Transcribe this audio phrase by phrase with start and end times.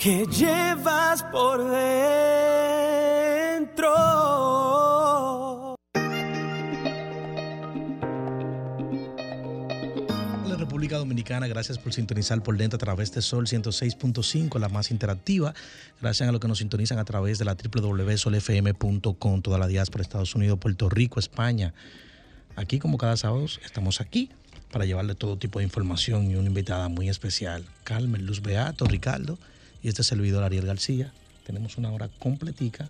[0.00, 2.16] que llevas por dentro.
[10.48, 14.90] La República Dominicana, gracias por sintonizar por dentro a través de Sol 106.5, la más
[14.90, 15.52] interactiva.
[16.00, 20.34] Gracias a los que nos sintonizan a través de la www.solfm.com, toda la diáspora, Estados
[20.34, 21.74] Unidos, Puerto Rico, España.
[22.56, 24.30] Aquí, como cada sábado, estamos aquí
[24.72, 29.38] para llevarle todo tipo de información y una invitada muy especial, Carmen Luz Beato, Ricardo,
[29.82, 31.12] y este servidor Ariel García.
[31.46, 32.88] Tenemos una hora completica.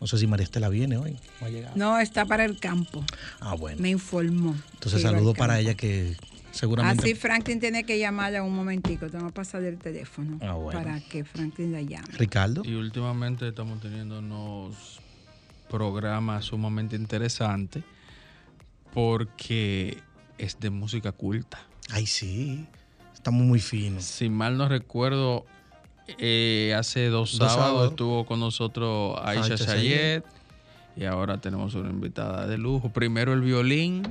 [0.00, 1.16] No sé si María Estela viene hoy.
[1.40, 1.76] No ha llegado.
[1.76, 3.04] No, está para el campo.
[3.40, 3.80] Ah, bueno.
[3.80, 4.56] Me informó.
[4.74, 6.16] Entonces saludo para ella que
[6.50, 7.04] seguramente...
[7.04, 9.08] Así Franklin tiene que llamarla un momentico.
[9.08, 10.78] Te voy a pasar el teléfono Ah, bueno.
[10.80, 12.08] para que Franklin la llame.
[12.18, 12.62] Ricardo.
[12.64, 15.00] Y últimamente estamos teniendo unos
[15.70, 17.84] programas sumamente interesantes
[18.92, 19.98] porque
[20.38, 21.60] es de música culta.
[21.90, 22.66] Ay, sí.
[23.14, 24.04] Estamos muy finos.
[24.04, 25.46] Si mal no recuerdo,
[26.18, 30.22] eh, hace dos, Dos sábados estuvo con nosotros Aisha Sayed
[30.96, 32.90] y ahora tenemos una invitada de lujo.
[32.90, 34.02] Primero el violín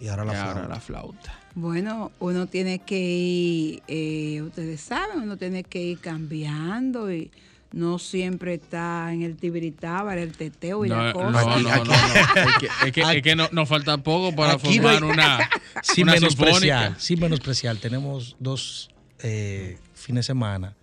[0.00, 0.68] Y ahora la y ahora flauta.
[0.74, 1.38] la flauta.
[1.56, 7.30] Bueno, uno tiene que ir, eh, ustedes saben, uno tiene que ir cambiando y
[7.72, 11.30] no siempre está en el tibiritábar, el teteo y No, la no, cosa.
[11.30, 11.92] no, no, no.
[11.92, 15.50] Es que, es que- es que no- nos falta poco para Aquí no formar una,
[15.82, 16.54] Sin una menospreciar,
[16.86, 17.00] sinfónica.
[17.00, 17.76] sin menospreciar.
[17.76, 20.74] Tenemos dos eh, fines de semana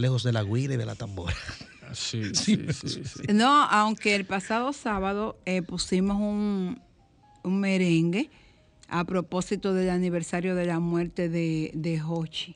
[0.00, 1.34] lejos de la guira y de la tambora.
[1.92, 3.32] Sí, Sí, sí, sí, sí.
[3.34, 6.80] No, aunque el pasado sábado eh, pusimos un,
[7.42, 8.30] un merengue
[8.88, 12.54] a propósito del aniversario de la muerte de, de Hochi.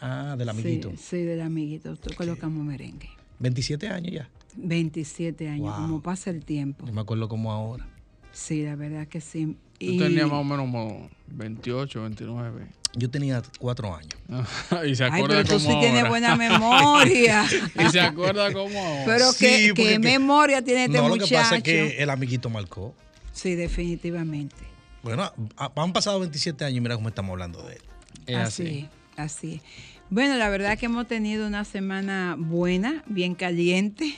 [0.00, 0.90] Ah, del amiguito.
[0.90, 1.96] Sí, sí, del amiguito.
[2.16, 3.10] Colocamos merengue.
[3.38, 4.28] 27 años ya.
[4.56, 5.82] 27 años, Wow.
[5.86, 6.84] como pasa el tiempo.
[6.84, 7.86] Yo me acuerdo como ahora.
[8.32, 9.56] Sí, la verdad que sí.
[9.78, 12.66] Tú tenías más o menos como 28, 29.
[12.94, 14.12] Yo tenía cuatro años.
[14.86, 17.44] y se Ay, acuerda pero tú como sí tienes buena memoria.
[17.74, 19.02] y se acuerda como ahora.
[19.06, 21.28] Pero Sí, qué, porque qué que- memoria tiene este no, lo muchacho.
[21.30, 22.94] que pasa es que el amiguito marcó.
[23.32, 24.56] Sí, definitivamente.
[25.02, 27.82] Bueno, ha- han pasado 27 años y mira cómo estamos hablando de él.
[28.26, 29.60] Es así, así.
[30.10, 34.14] Bueno, la verdad que hemos tenido una semana buena, bien caliente.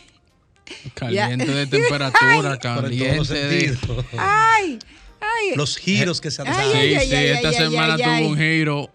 [0.95, 3.79] Caliente de temperatura, los caliente de...
[4.17, 4.79] ¡Ay!
[5.21, 5.57] ¡Ay!
[5.57, 6.73] Los giros que se han Ay, dado.
[6.73, 8.25] Sí, ay, ay, sí, ay, esta ay, semana ay, tuvo ay.
[8.27, 8.91] un giro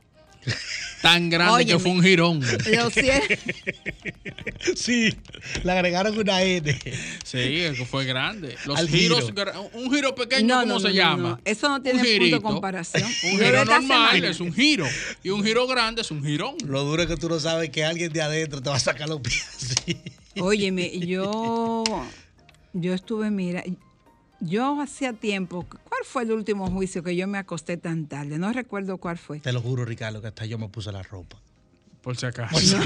[1.02, 2.40] tan grande que fue un girón.
[2.42, 3.36] Lo siento.
[4.76, 5.16] Sí,
[5.64, 6.78] le agregaron una N.
[7.24, 8.56] Sí, es que fue grande.
[8.66, 9.70] Los Al giros, giro.
[9.74, 11.30] un giro pequeño, No, ¿cómo no, se no, llama?
[11.30, 11.40] no.
[11.46, 13.04] Eso no Un tiene punto de comparación.
[13.24, 14.88] Un giro normal semana- es un giro.
[15.24, 16.56] Y un giro grande es un girón.
[16.66, 19.08] Lo duro es que tú no sabes que alguien de adentro te va a sacar
[19.08, 19.98] los pies así.
[20.38, 21.84] Óyeme, yo,
[22.74, 23.64] yo estuve, mira,
[24.40, 28.38] yo hacía tiempo, ¿cuál fue el último juicio que yo me acosté tan tarde?
[28.38, 29.40] No recuerdo cuál fue.
[29.40, 31.42] Te lo juro, Ricardo, que hasta yo me puse la ropa.
[32.02, 32.78] Por si acaso.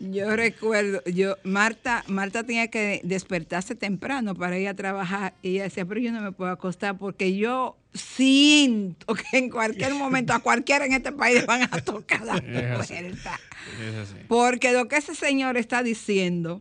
[0.00, 5.64] Yo recuerdo, yo, Marta, Marta tenía que despertarse temprano para ir a trabajar y ella
[5.64, 10.40] decía, pero yo no me puedo acostar porque yo siento que en cualquier momento a
[10.40, 12.94] cualquiera en este país le van a tocar la Es así.
[12.94, 13.40] puerta.
[13.88, 14.14] Es así.
[14.28, 16.60] Porque lo que ese señor está diciendo,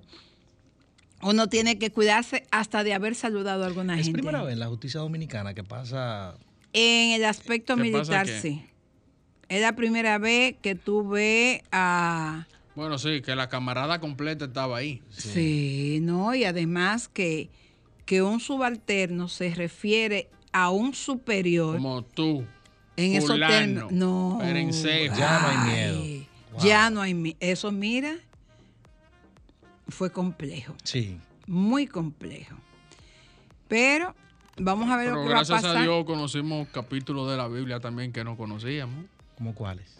[1.21, 4.19] uno tiene que cuidarse hasta de haber saludado a alguna Es gente.
[4.19, 6.35] primera vez en la justicia dominicana que pasa.
[6.71, 8.63] En el aspecto ¿Qué pasa militar, sí.
[9.49, 12.45] Es la primera vez que tuve a...
[12.75, 15.01] Bueno, sí, que la camarada completa estaba ahí.
[15.09, 15.99] Sí.
[16.01, 17.49] no, y además que,
[18.05, 22.43] que un subalterno se refiere a un superior Como tú.
[22.97, 23.91] en esos fulano, términos.
[23.91, 24.37] No.
[24.41, 25.15] perencejo.
[25.17, 26.25] Ya no hay ay, miedo.
[26.51, 26.61] Wow.
[26.65, 27.37] Ya no hay miedo.
[27.39, 28.15] Eso, mira,
[29.87, 30.73] fue complejo.
[30.83, 31.17] Sí.
[31.47, 32.55] Muy complejo.
[33.67, 34.15] Pero
[34.57, 35.77] vamos a ver Pero lo que va a gracias pasar.
[35.77, 39.05] a Dios conocimos capítulos de la Biblia también que no conocíamos.
[39.37, 39.95] ¿Cómo cuáles?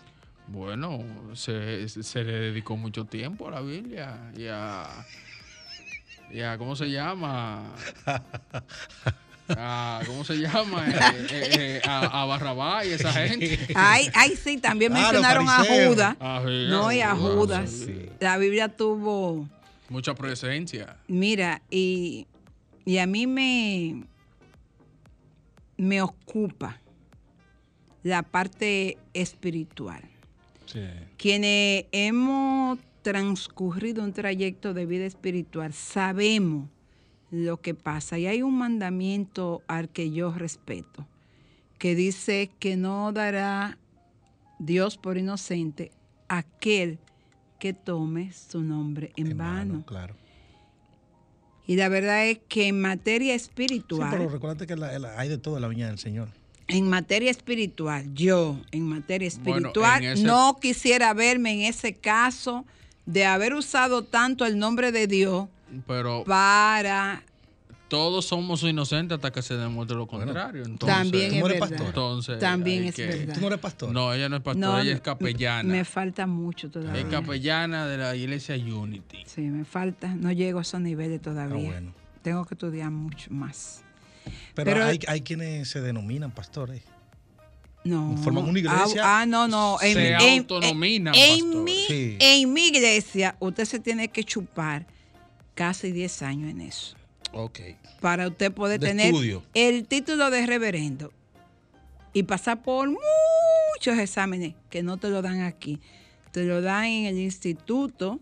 [0.47, 0.99] Bueno,
[1.33, 4.85] se, se le dedicó mucho tiempo a la Biblia y a,
[6.31, 7.73] y a ¿cómo se llama?
[9.47, 10.87] A, ¿Cómo se llama?
[10.89, 13.59] Eh, eh, eh, a, a Barrabás y esa gente.
[13.75, 15.63] Ay, ay, sí, también Ah, mencionaron a.
[15.63, 16.17] Judas.
[16.19, 17.69] Ah, sí, No, y a Judas, Judas.
[17.69, 18.09] sí.
[18.19, 19.47] La Biblia tuvo,
[19.89, 20.97] Mucha presencia.
[21.07, 22.25] mira, y,
[22.85, 24.03] y a mí me,
[25.77, 26.79] me ocupa
[28.05, 30.03] la parte espiritual.
[30.67, 30.81] Sí.
[31.17, 36.69] Quienes hemos transcurrido un trayecto de vida espiritual, sabemos
[37.31, 38.19] lo que pasa.
[38.19, 41.07] Y hay un mandamiento al que yo respeto,
[41.79, 43.79] que dice que no dará
[44.59, 45.91] Dios por inocente
[46.27, 46.99] aquel
[47.59, 49.83] que tome su nombre en, vano.
[49.87, 50.15] Claro.
[51.65, 55.27] Y la verdad es que en materia Sí, espiritual, pero recuérdate que la- la- hay
[55.27, 56.29] de todo en la viña del Señor.
[56.67, 61.93] En materia espiritual, yo en materia Bueno, espiritual en ese- no quisiera verme en ese
[61.93, 62.65] caso
[63.05, 65.47] de haber usado tanto el nombre de Dios
[65.85, 67.21] Pero para
[67.87, 70.65] todos somos inocentes hasta que se demuestre lo contrario.
[70.65, 71.85] entonces, también ¿tú no eres pastor?
[71.85, 73.35] Entonces, También hay es que- verdad.
[73.35, 73.91] ¿Tú no eres pastor?
[73.91, 75.71] No, ella no es pastora, No, ella es capellana.
[75.71, 76.99] Me falta mucho todavía.
[77.01, 79.19] es capellana de la iglesia Unity.
[79.27, 80.15] Sí, me falta.
[80.15, 81.69] No llego a esos niveles Ah, todavía.
[81.69, 81.93] bueno.
[82.23, 83.83] Tengo que estudiar mucho más.
[84.53, 86.81] Pero, Pero- hay, hay quienes se denominan pastores.
[87.83, 88.17] No.
[88.23, 89.77] Forman una iglesia, Ah, ah, no, no.
[89.81, 91.63] En, se en- autonominan en, pastores.
[91.63, 92.17] mi, Sí.
[92.19, 94.87] en mi iglesia, usted se tiene que chupar
[95.53, 96.95] casi 10 años en eso.
[97.31, 97.59] Ok.
[98.01, 99.43] Para usted poder De tener estudio.
[99.53, 101.11] el título de reverendo
[102.13, 105.79] y pasar por muchos exámenes que no te lo dan aquí.
[106.31, 108.19] Te lo dan en el instituto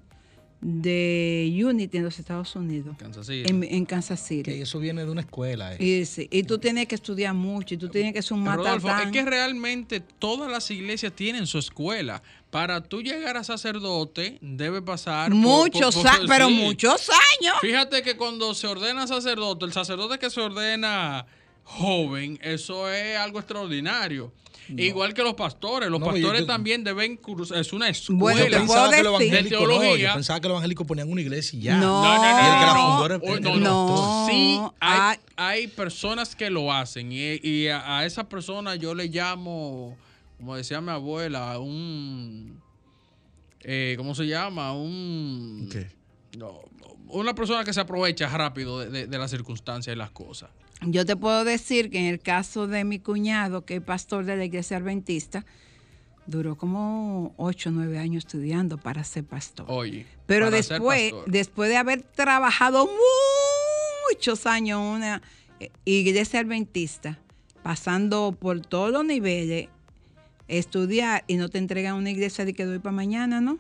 [0.66, 3.50] de Unity en los Estados Unidos, Kansas City.
[3.50, 4.44] en, en Kansas City.
[4.44, 5.76] Que eso viene de una escuela.
[5.76, 5.84] eh.
[5.84, 8.90] Y, sí, y tú tienes que estudiar mucho y tú tienes que ser un Rodolfo,
[8.90, 12.24] es que realmente todas las iglesias tienen su escuela.
[12.50, 16.54] Para tú llegar a sacerdote, debe pasar muchos por- por- años, pero sí.
[16.54, 17.56] muchos años.
[17.62, 21.26] Fíjate que cuando se ordena sacerdote, el sacerdote que se ordena
[21.64, 24.32] joven, eso es algo extraordinario.
[24.70, 28.20] Igual que los pastores, los No, pastores yo- también deben cruzar, es una escuela.
[28.20, 30.08] Bueno, Yo te puedo pensaba que los evangélicos De no, teología.
[30.08, 31.78] yo pensaba que los evangélicos ponían una iglesia y ya.
[31.78, 32.04] No.
[32.04, 34.34] No, no, no, Y el que la no, fundó era- no, el.
[34.34, 38.94] Sí, hay, hay- hay personas que lo hacen y, y a, a esa persona yo
[38.96, 39.98] le llamo,
[40.38, 42.62] como decía mi abuela, un...
[43.62, 44.74] eh, ¿Cómo se llama?
[44.74, 45.70] Un...
[45.72, 45.88] ¿Qué?
[46.38, 46.62] no,
[47.10, 50.50] una persona que se aprovecha rápido de, de- de las circunstancias y las cosas.
[50.88, 54.38] Yo te puedo decir que en el caso de mi cuñado, que es pastor de
[54.38, 55.46] la iglesia adventista,
[56.26, 59.66] duró como 8 o 9 años estudiando para ser pastor.
[59.70, 60.06] Oye.
[60.26, 61.32] Pero después, pastor.
[61.32, 62.90] después de haber trabajado
[64.10, 65.22] muchos años en una
[65.60, 67.20] eh, iglesia adventista,
[67.62, 69.70] pasando por todos los niveles,
[70.48, 73.60] estudiar y no te entregan una iglesia de que doy para mañana, ¿no?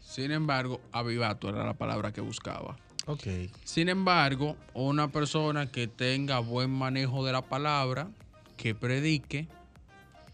[0.00, 2.76] Sin embargo, avivato era la palabra que buscaba.
[3.06, 3.24] Ok.
[3.64, 8.08] Sin embargo, una persona que tenga buen manejo de la palabra,
[8.56, 9.48] que predique,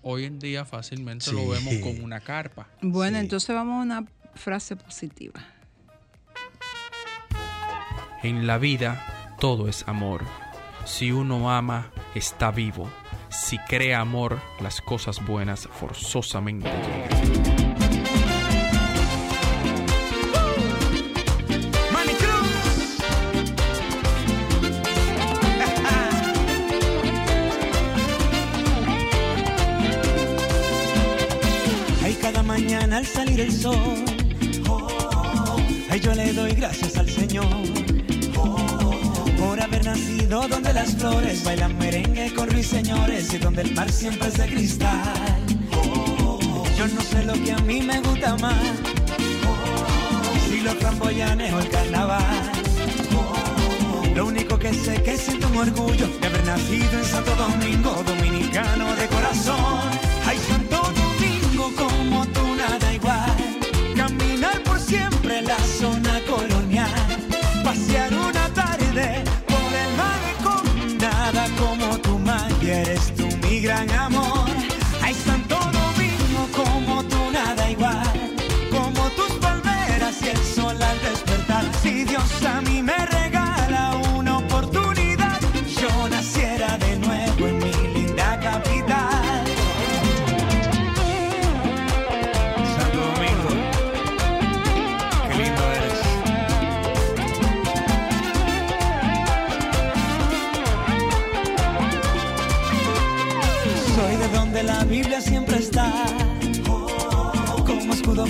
[0.03, 2.69] hoy en día fácilmente lo vemos con una carpa.
[2.82, 3.25] Bueno, Sí.
[3.25, 4.05] entonces vamos a una
[4.35, 5.41] frase positiva.
[8.23, 10.23] En la vida todo es amor.
[10.85, 12.91] Si uno ama, está vivo.
[13.31, 17.47] Si crea amor, las cosas buenas forzosamente llegan.
[33.08, 34.05] Salir el sol,
[34.69, 35.56] oh,
[35.90, 37.46] ay, yo le doy gracias al Señor
[38.37, 38.94] oh,
[39.38, 44.28] por haber nacido donde las flores bailan merengue con ruiseñores y donde el mar siempre
[44.28, 45.46] es de cristal.
[45.76, 48.56] Oh, yo no sé lo que a mí me gusta más,
[50.48, 52.53] si los framboyanes o el carnaval.
[54.15, 58.96] Lo único que sé que siento un orgullo de haber nacido en Santo Domingo, dominicano
[58.96, 60.07] de corazón.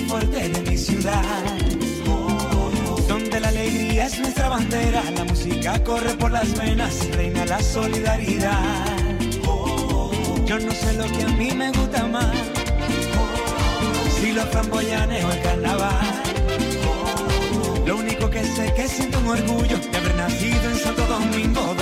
[0.07, 1.23] Fuerte de mi ciudad.
[3.07, 8.85] Donde la alegría es nuestra bandera, la música corre por las venas reina la solidaridad.
[10.45, 12.35] Yo no sé lo que a mí me gusta más,
[14.19, 16.23] si los framboyanes o el carnaval.
[17.85, 21.75] Lo único que sé que siento un orgullo de haber nacido en Santo Domingo,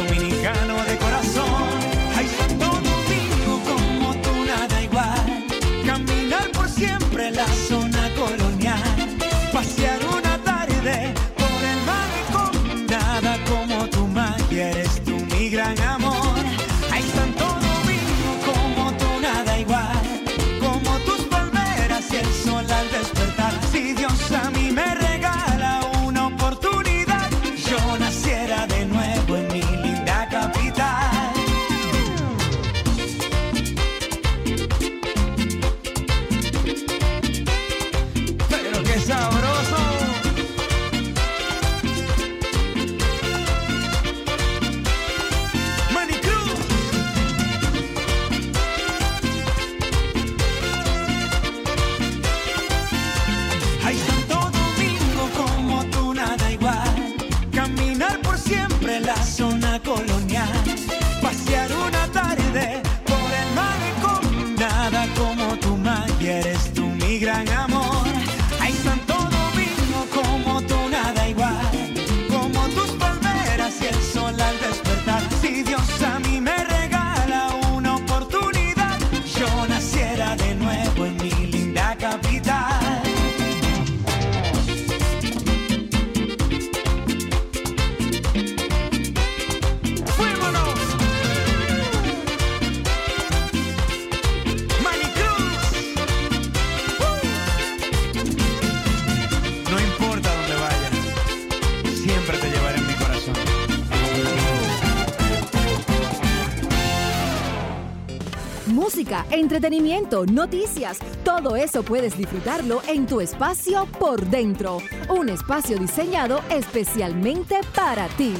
[109.57, 114.77] entretenimiento, noticias, todo eso puedes disfrutarlo en tu espacio por dentro.
[115.09, 118.33] Un espacio diseñado especialmente para ti.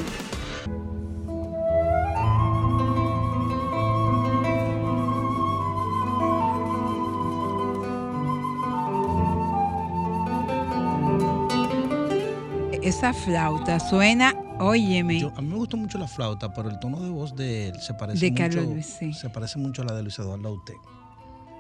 [12.81, 15.19] Esa flauta suena, óyeme.
[15.19, 17.81] Yo- a mí me gustó mucho la flauta, pero el tono de voz de él
[17.81, 18.61] se parece De mucho.
[18.61, 19.13] Luis, sí.
[19.13, 20.73] Se parece mucho a la de Luis Eduardo Aute.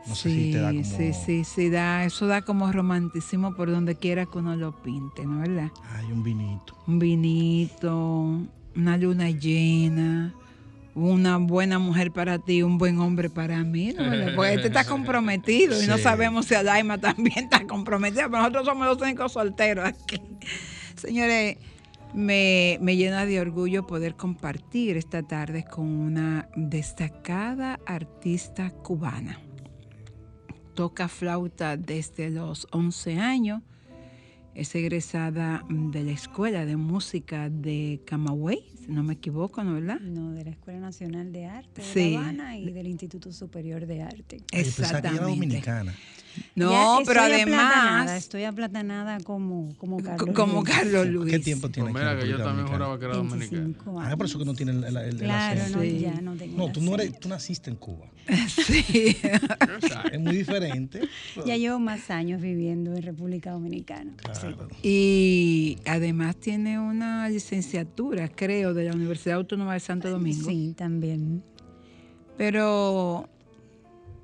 [0.07, 0.83] No sé sí, si te da como.
[0.83, 5.25] sí, sí, sí, da, eso da como romanticismo por donde quiera que uno lo pinte,
[5.25, 5.71] ¿no es verdad?
[5.95, 6.77] Ay, un vinito.
[6.87, 8.39] Un vinito,
[8.75, 10.33] una luna llena,
[10.95, 14.33] una buena mujer para ti, un buen hombre para mí, ¿no es verdad?
[14.35, 18.87] Porque este está comprometido y no sabemos si Adaima también está comprometida, pero nosotros somos
[18.87, 20.21] los únicos solteros aquí.
[20.95, 21.57] Señores,
[22.13, 29.39] me, me llena de orgullo poder compartir esta tarde con una destacada artista cubana.
[30.77, 33.63] Toca flauta desde los 11 años.
[34.53, 39.73] Es egresada mm, de la Escuela de Música de Camagüey, si no me equivoco, ¿no
[39.73, 39.99] verdad?
[39.99, 42.11] No, de la Escuela Nacional de Arte de Sí.
[42.11, 44.43] La Habana y del Instituto Superior de Arte.
[44.53, 45.95] Ay, yo pensaba que ella era dominicana.
[46.55, 50.69] No, Ya pero estoy aplatanada, además, estoy aplatanada como, como Carlos co- como Luis.
[50.75, 51.31] Carlos Luis.
[51.33, 53.61] ¿Qué tiempo tiene Pues aquí mira, que yo también juraba que era dominicano.
[53.63, 55.77] 25 Ah, por eso que no tiene el, el, el Claro, acento.
[55.77, 55.99] no, Sí.
[55.99, 58.05] ya no tengo No, tú no eres, tú naciste en Cuba.
[58.47, 59.15] Sí.
[60.11, 61.01] Es muy diferente.
[61.45, 64.11] Ya llevo más años viviendo en República Dominicana.
[64.33, 64.39] Sí.
[64.47, 64.67] Claro.
[64.83, 70.49] Y además tiene una licenciatura, creo, de la Universidad Autónoma de Santo Domingo.
[70.49, 71.43] Sí, también.
[72.37, 73.27] Pero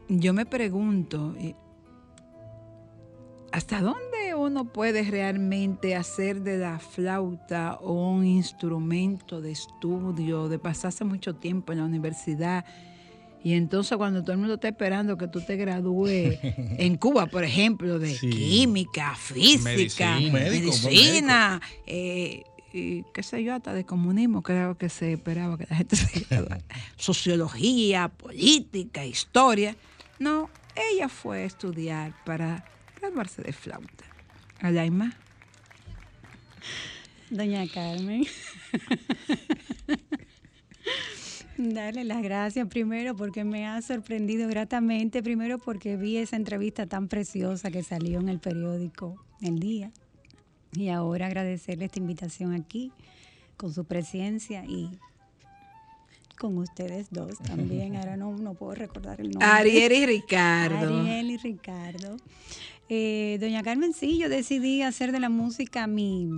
[0.10, 1.56] yo me pregunto, eh,
[3.54, 11.04] ¿hasta dónde uno puede realmente hacer de la flauta un instrumento de estudio, de pasarse
[11.06, 12.66] mucho tiempo en la universidad?
[13.44, 17.44] Y entonces cuando todo el mundo está esperando que tú te gradúes en Cuba, por
[17.44, 18.30] ejemplo, de Sí.
[18.30, 22.44] química, física, medicina, eh,
[22.74, 26.22] y qué sé yo, hasta de comunismo, creo que se esperaba que la gente se
[26.22, 26.64] graduara.
[26.98, 29.76] Sociología, política, historia.
[30.18, 30.50] No,
[30.92, 32.66] ella fue a estudiar para
[33.04, 34.06] graduarse de flauta.
[34.62, 35.14] Alaima.
[37.30, 38.26] Doña Carmen.
[41.58, 47.10] Darle las gracias primero porque me ha sorprendido gratamente, primero porque vi esa entrevista tan
[47.10, 49.92] preciosa que salió en el periódico El Día
[50.72, 52.94] y ahora agradecerle esta invitación aquí
[53.58, 54.98] con su presencia y
[56.38, 57.96] con ustedes dos también.
[57.98, 59.48] Ahora no, no puedo recordar el nombre.
[59.48, 61.00] Ariel y Ricardo.
[61.02, 62.18] Ariel y Ricardo.
[62.90, 66.30] Eh, Doña Carmen, sí, yo decidí hacer de la música mi,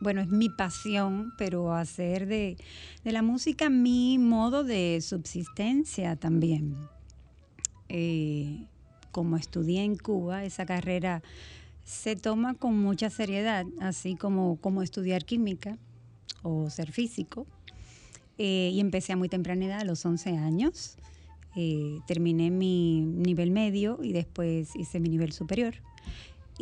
[0.00, 2.56] bueno, es mi pasión, pero hacer de,
[3.04, 6.76] de la música mi modo de subsistencia también.
[7.88, 8.66] Eh,
[9.12, 11.22] como estudié en Cuba, esa carrera
[11.84, 15.78] se toma con mucha seriedad, así como, como estudiar química
[16.42, 17.46] o ser físico.
[18.38, 20.96] Eh, y empecé a muy temprana edad, a los 11 años.
[21.54, 25.74] Eh, terminé mi nivel medio y después hice mi nivel superior.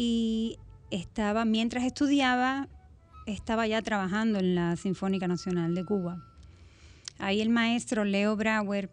[0.03, 0.57] Y
[0.91, 2.69] estaba, mientras estudiaba,
[3.27, 6.25] estaba ya trabajando en la Sinfónica Nacional de Cuba.
[7.19, 8.91] Ahí el maestro Leo Brauer,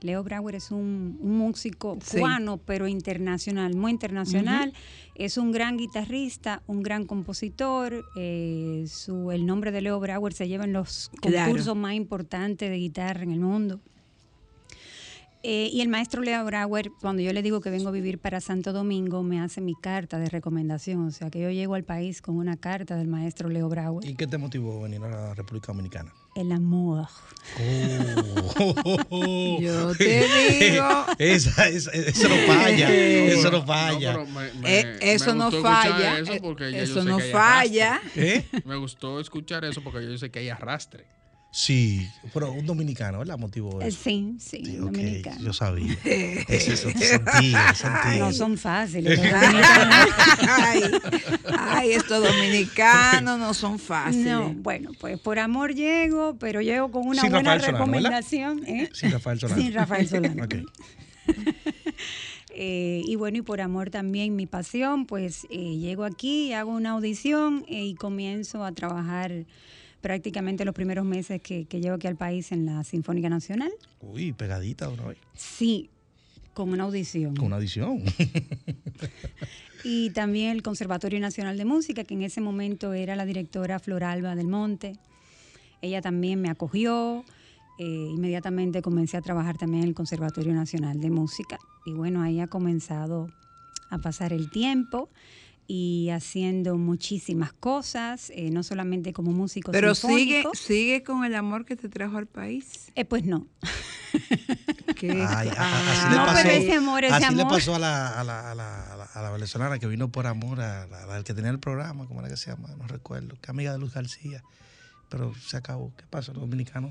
[0.00, 2.16] Leo Brauer es un, un músico Sí.
[2.18, 4.72] cubano, pero internacional, muy internacional.
[5.14, 8.04] Es un gran guitarrista, un gran compositor.
[8.16, 11.44] eh, su, el nombre de Leo Brauer se lleva en los Claro.
[11.44, 13.78] concursos más importantes de guitarra en el mundo.
[15.44, 18.40] Eh, y el maestro Leo Brauer, cuando yo le digo que vengo a vivir para
[18.40, 21.06] Santo Domingo, me hace mi carta de recomendación.
[21.08, 24.08] O sea, que yo llego al país con una carta del maestro Leo Brauer.
[24.08, 26.12] ¿Y qué te motivó a venir a la República Dominicana?
[26.36, 27.08] El amor.
[29.10, 29.58] Oh.
[29.60, 30.26] Yo te
[30.70, 31.04] digo.
[31.18, 32.94] Esa, esa- eso no falla.
[32.94, 34.12] Eso no falla.
[34.12, 36.18] pero me- me- Eh, eso me no falla.
[36.18, 38.00] Eso, eh, eso sé no falla.
[38.16, 38.46] ¿Eh?
[38.64, 41.04] Me gustó escuchar eso porque yo sé que hay arrastre.
[41.54, 43.36] Sí, pero un dominicano, ¿verdad?
[43.38, 44.00] Motivó Eh, eso.
[44.04, 45.38] Sí, sí, Sí, dominicano.
[45.42, 45.92] yo sabía.
[46.02, 48.18] Es eso, sentía, sentía.
[48.20, 49.20] No son fáciles.
[49.22, 50.82] Ay,
[51.58, 54.26] ay, estos dominicanos no son fáciles.
[54.26, 58.10] No, bueno, pues por amor llego, pero llego con una Sin buena Rafael Solano, ¿verdad?
[58.10, 58.66] recomendación.
[58.66, 58.88] ¿eh?
[58.94, 59.60] Sin Rafael Solano.
[59.62, 60.44] Sin Rafael Solano.
[60.44, 60.54] Ok.
[62.54, 66.90] Eh, y bueno, y por amor también, mi pasión, pues eh, llego aquí, hago una
[66.90, 69.46] audición eh, y comienzo a trabajar
[70.02, 73.72] prácticamente los primeros meses que, que llevo aquí al país en la Sinfónica Nacional.
[74.02, 75.18] Uy, pegadita una vez.
[75.34, 75.88] Sí,
[76.52, 77.34] con una audición.
[77.34, 78.02] Con una adición.
[79.84, 84.36] Y también el Conservatorio Nacional de Música, que en ese momento era la directora Floralba
[84.36, 84.96] del Monte.
[85.80, 87.24] Ella también me acogió.
[87.80, 91.58] eh, inmediatamente comencé a trabajar también en el Conservatorio Nacional de Música.
[91.84, 93.28] Y bueno, ahí ha comenzado
[93.90, 95.08] a pasar el tiempo
[95.74, 101.64] y haciendo muchísimas cosas, eh, no solamente como músico Pero sigue, sigue con el amor
[101.64, 102.90] que te trajo al país.
[102.94, 103.46] Eh, pues no.
[105.00, 107.54] Ay, ah, así le No, pasó, pero ese amor, ese así le amor.
[107.54, 110.26] pasó a la, a, la, a, la, a la- a la venezolana que vino por
[110.26, 112.68] amor, a la, a la que tenía el programa, ¿cómo era que se llama?
[112.76, 114.42] No recuerdo, que amiga de Luz García.
[115.08, 115.92] Pero se acabó.
[115.96, 116.32] ¿Qué pasa?
[116.32, 116.90] Los dominicanos.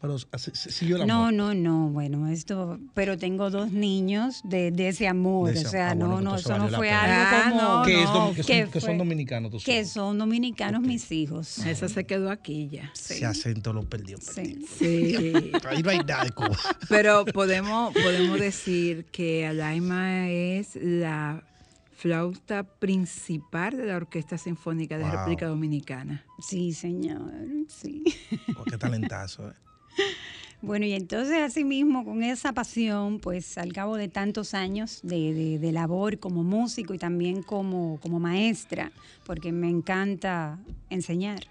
[0.00, 1.32] Pero así- se- siguió el No, amor.
[1.32, 5.70] no, no, bueno, esto, pero tengo dos niños de, de ese amor, De ese- o
[5.70, 8.04] sea, ah, no, bueno, no, entonces eso no fue algo Ah, como no, que, es
[8.08, 9.88] no, dom- que, son, que son dominicanos, tus que hijos.
[9.92, 11.58] son dominicanos mis hijos.
[11.66, 12.92] Esa se quedó aquí ya.
[12.94, 14.18] Ese acento lo perdió.
[14.20, 14.64] Sí.
[14.78, 15.24] Sí.
[15.68, 16.56] Ahí no hay nada de Cuba.
[16.88, 21.42] Pero podemos, podemos decir que Alaima es la
[21.90, 25.12] flauta principal de la Orquesta Sinfónica de Wow.
[25.12, 26.24] República Dominicana.
[26.40, 27.32] Sí, señor,
[27.66, 28.04] sí.
[28.56, 29.48] Oh, qué talentazo.
[29.50, 29.54] eh.
[30.60, 35.70] Bueno, y entonces así mismo, con esa pasión, pues al cabo de tantos años de
[35.72, 38.90] labor como músico y también como, como maestra,
[39.24, 40.58] porque me encanta
[40.90, 41.44] enseñar,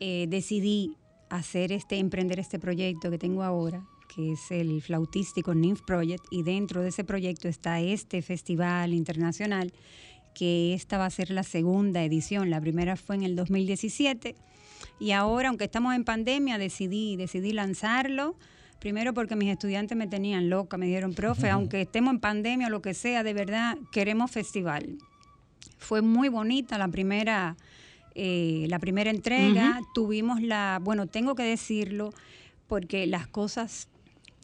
[0.00, 0.96] eh, decidí
[1.30, 6.42] hacer este, emprender este proyecto que tengo ahora, que es el flautístico NIMF Project, y
[6.42, 9.72] dentro de ese proyecto está este festival internacional,
[10.34, 12.50] que esta va a ser la segunda edición.
[12.50, 14.34] La primera fue en el 2017
[14.98, 18.36] y ahora, aunque estamos en pandemia, decidí, decidí lanzarlo.
[18.78, 22.70] Primero porque mis estudiantes me tenían loca, me dijeron, profe, aunque estemos en pandemia o
[22.70, 24.98] lo que sea, de verdad queremos festival.
[25.78, 27.56] Fue muy bonita la primera,
[28.16, 29.80] eh, la primera entrega.
[29.94, 32.12] Tuvimos la, bueno, tengo que decirlo,
[32.66, 33.88] porque las cosas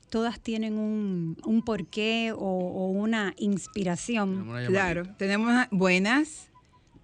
[0.09, 4.31] todas tienen un, un porqué o, o una inspiración.
[4.31, 6.49] Tenemos una Claro, tenemos buenas.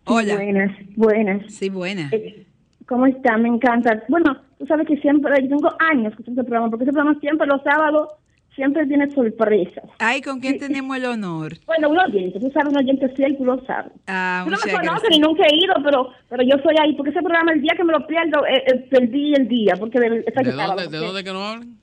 [0.04, 0.36] Hola.
[0.36, 1.52] Buenas, buenas.
[1.52, 2.12] Sí, buenas.
[2.12, 2.46] Eh,
[2.86, 3.36] ¿Cómo está?
[3.38, 4.02] Me encanta.
[4.08, 7.46] Bueno, tú sabes que siempre, yo tengo años escuchando ese programa, porque ese programa siempre
[7.46, 8.08] los sábados
[8.54, 9.84] siempre tiene sorpresas.
[9.98, 11.54] Ay, ¿con quién tenemos el honor?
[11.66, 13.90] Bueno, un oyente, tú sabes, un oyente fiel, tú lo sabes.
[14.06, 15.10] Ah, tú no me gracias.
[15.10, 17.82] ni nunca he ido, pero pero yo soy ahí, porque ese programa, el día que
[17.84, 20.88] me lo pierdo, eh, eh, perdí el día, porque de, está ¿De sábado, dónde, ¿De
[20.90, 21.78] porque, dónde que no hablan?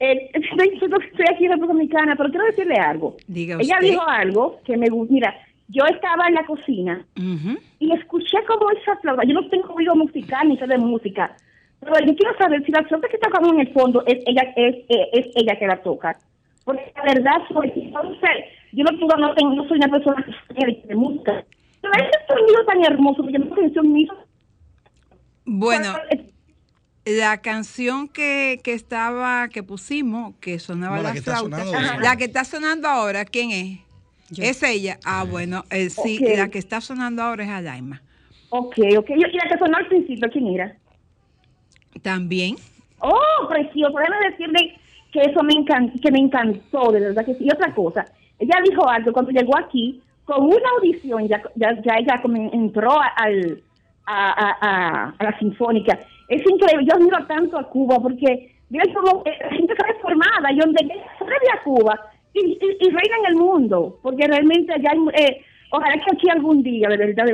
[0.00, 3.16] eh, estoy, estoy aquí en República Dominicana, pero quiero decirle algo.
[3.28, 3.90] Diga Ella usted.
[3.90, 5.12] dijo algo que me gusta.
[5.14, 5.34] Mira,
[5.70, 7.04] yo estaba en la cocina
[7.78, 11.36] y escuché como esa flauta, yo no tengo oído musical ni sé de música,
[11.80, 14.52] pero yo quiero saber si la flauta que está como en el fondo es ella
[14.56, 16.18] es, es, es ella que la toca.
[16.64, 18.30] Porque la verdad soy, entonces,
[18.72, 21.44] yo no, puedo, no, tengo, no soy una persona que de música.
[21.80, 24.12] Pero ese sonido tan hermoso, que la atención mío.
[25.46, 25.94] Bueno,
[27.06, 31.64] la canción que, que estaba, que pusimos, que sonaba No, la la, que está flauta,
[31.64, 33.89] sonando la que está sonando ahora, ¿quién es?
[34.30, 34.44] Yo.
[34.44, 34.98] Es ella.
[35.04, 38.00] Ah, bueno, eh, sí, la que está sonando ahora es Alaima.
[38.50, 39.10] Ok, ok.
[39.10, 40.76] Y y la que sonó al principio, ¿quién era?
[42.02, 42.56] También.
[43.00, 43.96] Oh, precioso.
[43.98, 44.78] Déjame decirle
[45.12, 47.44] que eso me encantó, que me encantó, de verdad que sí.
[47.44, 48.04] Y otra cosa,
[48.38, 52.92] ella dijo algo cuando llegó aquí, con una audición, ya, ya, ya ella como entró
[53.00, 53.62] a- al,
[54.06, 55.98] a, a, a- a la sinfónica.
[56.28, 60.52] Es increíble, yo admiro tanto a Cuba porque, mira cómo eh, la gente está reformada,
[60.52, 62.00] y donde a Cuba,
[62.34, 66.62] y, y, y reina en el mundo, porque realmente allá eh, ojalá que aquí algún
[66.62, 67.24] día, de verdad,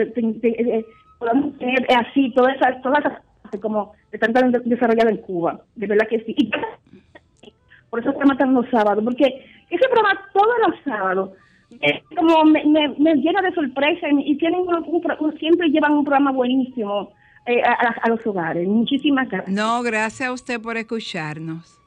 [1.18, 5.60] podamos tener eh, así todas esas, todas esas como están tan de- desarrolladas en Cuba,
[5.76, 6.34] de verdad que sí.
[7.90, 9.24] Por eso se matan los sábados, porque
[9.70, 11.30] ese programa todos los sábados
[11.80, 16.04] es como me, me, me llena de sorpresa y, tienen un- un siempre llevan un
[16.04, 17.10] programa buenísimo
[17.46, 18.66] eh, a los hogares.
[18.66, 19.54] Muchísimas gracias.
[19.54, 21.80] No, gracias a usted por escucharnos.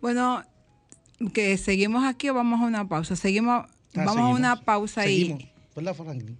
[0.00, 0.42] Bueno,
[1.32, 3.16] que seguimos aquí o vamos a una pausa.
[3.16, 5.40] Seguimos, Ah, vamos a una pausa Seguimos.
[5.40, 6.36] y ¿Verdad, Franklin?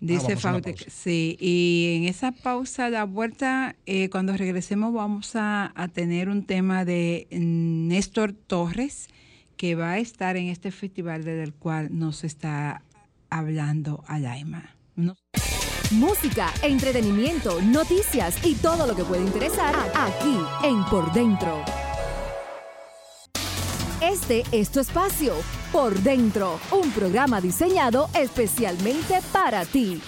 [0.00, 4.92] dice vamos a una Faute, sí, y en esa pausa, la vuelta, eh, cuando regresemos
[4.92, 9.06] vamos a, a tener un tema de Néstor Torres,
[9.56, 12.82] que va a estar en este festival desde el cual nos está
[13.30, 14.74] hablando Alaima.
[14.96, 15.14] No-
[15.92, 21.62] Música, entretenimiento, noticias y todo lo que puede interesar aquí en Por Dentro.
[24.12, 25.32] Este es tu espacio,
[25.72, 30.02] Por Dentro, un programa diseñado especialmente para ti.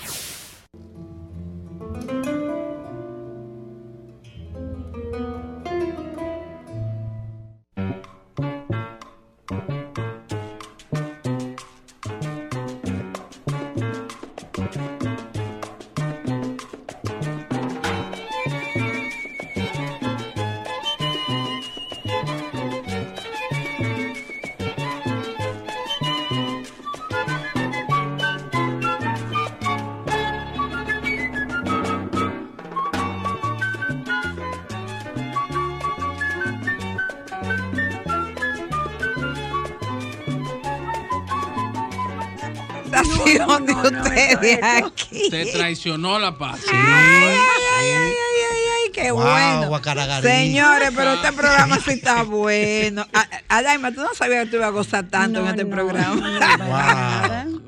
[44.34, 45.30] Ustedes aquí.
[45.30, 46.60] Te traicionó la paz.
[46.72, 47.36] Ay, ay,
[47.80, 49.68] ay, ay, ay, ay, qué Wow, bueno.
[49.68, 50.26] Guacaragarí.
[50.26, 53.06] Señores, pero este programa sí está bueno.
[53.48, 56.14] Adaima, tú no sabías que tú ibas a gozar tanto en No, este no, programa.
[56.30, 57.62] no, para Wow.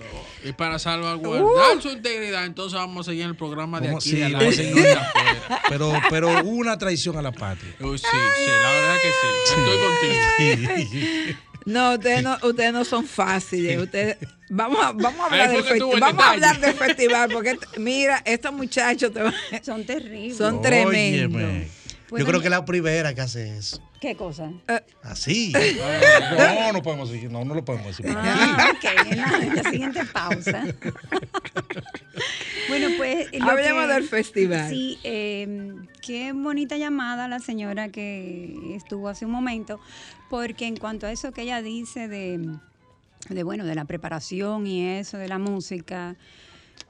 [0.45, 4.29] Y para salvaguardar su integridad, entonces vamos a seguir el programa de aquí, sí, de
[4.29, 4.49] la a de
[4.93, 5.13] afuera.
[5.69, 7.75] Pero, pero una traición a la patria.
[7.81, 9.27] Uy, sí, sí, la verdad que sí.
[9.57, 9.79] Estoy
[11.27, 11.39] contigo.
[11.67, 13.83] No, ustedes no, ustedes no son fáciles.
[13.83, 14.17] Ustedes,
[14.49, 16.75] vamos, a, vamos a hablar, del, fue que festi- tuvo el vamos a hablar del
[16.75, 20.37] festival, porque mira, estos muchachos te van- Son terribles.
[20.39, 21.43] son tremendos.
[21.43, 21.69] Óyeme.
[22.09, 23.83] Bueno, Yo creo que es la primera que hace eso.
[24.01, 24.53] ¿Qué cosa?
[25.03, 25.53] Así.
[26.37, 28.07] No, no podemos decir, no, no lo podemos decir.
[28.17, 30.65] Ah, ok, en la, en la siguiente pausa.
[32.69, 33.29] bueno, pues.
[33.33, 34.69] lo Hablemos del festival.
[34.71, 39.81] Sí, eh, qué bonita llamada la señora que estuvo hace un momento,
[40.31, 42.57] porque en cuanto a eso que ella dice de,
[43.29, 46.17] de bueno, de la preparación y eso, de la música.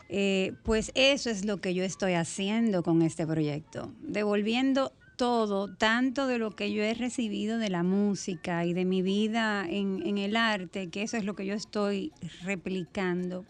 [0.09, 6.27] eh, pues eso es lo que yo estoy haciendo con este proyecto, devolviendo todo, tanto
[6.27, 10.37] de lo que yo he recibido de la música y de mi vida en, el
[10.37, 13.45] arte, que eso es lo que yo estoy replicando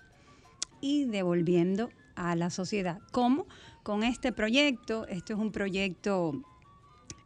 [0.80, 3.00] y devolviendo a la sociedad.
[3.10, 3.46] ¿Cómo?
[3.82, 6.40] Con este proyecto, esto es un proyecto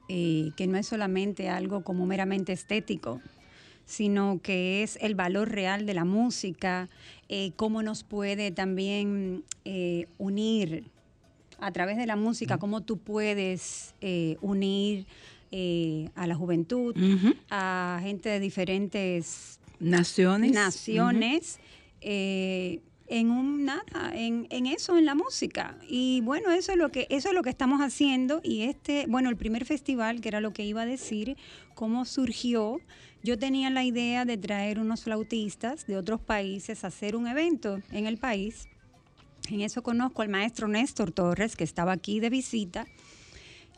[0.09, 3.21] eh, que no es solamente algo como meramente estético,
[3.85, 6.89] sino que es el valor real de la música,
[7.29, 10.85] eh, cómo nos puede también eh, unir
[11.61, 15.07] a través de la música, cómo tú puedes eh, unir
[15.53, 16.95] eh, a la juventud,
[17.51, 20.53] a gente de diferentes Naciones.
[20.53, 21.59] naciones
[22.03, 25.77] eh, en un nada, en, en eso, en la música.
[25.89, 28.41] Y bueno, eso es lo que, eso es lo que estamos haciendo.
[28.45, 31.37] Y este, bueno, el primer festival, que era lo que iba a decir,
[31.75, 32.79] cómo surgió.
[33.23, 37.81] Yo tenía la idea de traer unos flautistas de otros países a hacer un evento
[37.91, 38.69] en el país.
[39.49, 42.87] En eso conozco al maestro Néstor Torres, que estaba aquí de visita.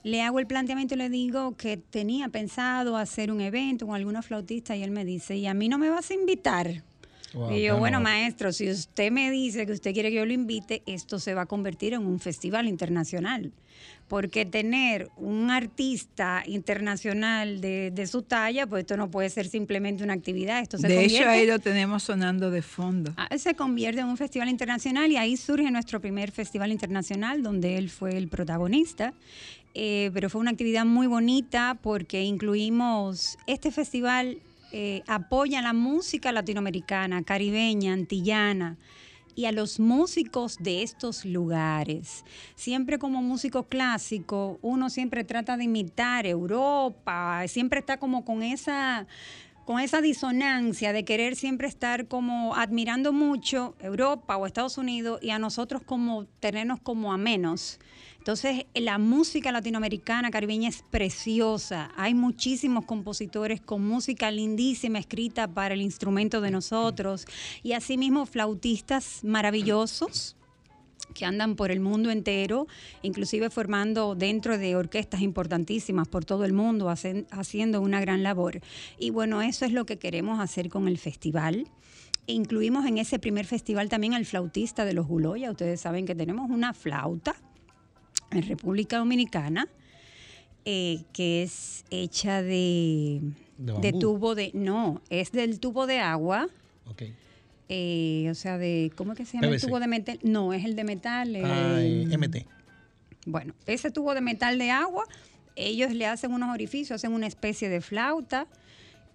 [0.02, 4.26] Le hago el planteamiento y le digo que tenía pensado hacer un evento con algunos
[4.26, 6.82] flautistas y él me dice, ¿y a mí no me vas a invitar?
[7.34, 8.04] Wow, y yo, bueno, no.
[8.04, 11.42] maestro, si usted me dice que usted quiere que yo lo invite, esto se va
[11.42, 13.52] a convertir en un festival internacional.
[14.08, 20.04] Porque tener un artista internacional de, de su talla, pues esto no puede ser simplemente
[20.04, 23.14] una actividad, esto se De hecho, ahí lo tenemos sonando de fondo.
[23.16, 27.78] Ah, se convierte en un festival internacional y ahí surge nuestro primer festival internacional donde
[27.78, 29.14] él fue el protagonista.
[29.74, 34.38] Eh, pero fue una actividad muy bonita porque incluimos este festival
[34.72, 38.78] eh, apoya la música latinoamericana, caribeña, antillana
[39.34, 42.24] y a los músicos de estos lugares.
[42.54, 49.06] Siempre como músico clásico, uno siempre trata de imitar Europa, siempre está como con esa
[49.64, 55.30] con esa disonancia de querer siempre estar como admirando mucho Europa o Estados Unidos y
[55.30, 57.78] a nosotros como tenernos como a menos.
[58.22, 61.90] Entonces, la música latinoamericana, caribeña es preciosa.
[61.96, 67.26] Hay muchísimos compositores con música lindísima escrita para el instrumento de nosotros
[67.64, 70.36] y asimismo flautistas maravillosos
[71.14, 72.68] que andan por el mundo entero,
[73.02, 78.60] inclusive formando dentro de orquestas importantísimas por todo el mundo, hacen- haciendo una gran labor.
[79.00, 81.66] Y bueno, eso es lo que queremos hacer con el festival.
[82.28, 85.50] Incluimos en ese primer festival también al flautista de los Guloya.
[85.50, 87.34] Ustedes saben que tenemos una flauta
[88.32, 89.68] en República Dominicana
[90.64, 93.20] eh, que es hecha de,
[93.58, 94.52] ¿De tubo de...
[94.54, 96.48] No, es del tubo de agua.
[96.88, 97.02] Ok.
[97.68, 98.92] eh, o sea, de...
[98.94, 100.18] ¿Cómo es que se llama el tubo de metal?
[100.22, 101.34] No, es el de metal.
[101.34, 102.46] Ay, eh, MT.
[103.26, 105.04] bueno, ese tubo de metal de agua,
[105.56, 108.46] ellos le hacen unos orificios, hacen una especie de flauta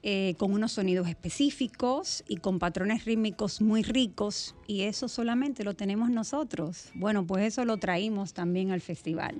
[0.03, 5.73] eh, con unos sonidos específicos y con patrones rítmicos muy ricos y eso solamente lo
[5.73, 6.89] tenemos nosotros.
[6.93, 9.35] Bueno, pues eso lo traímos también al festival.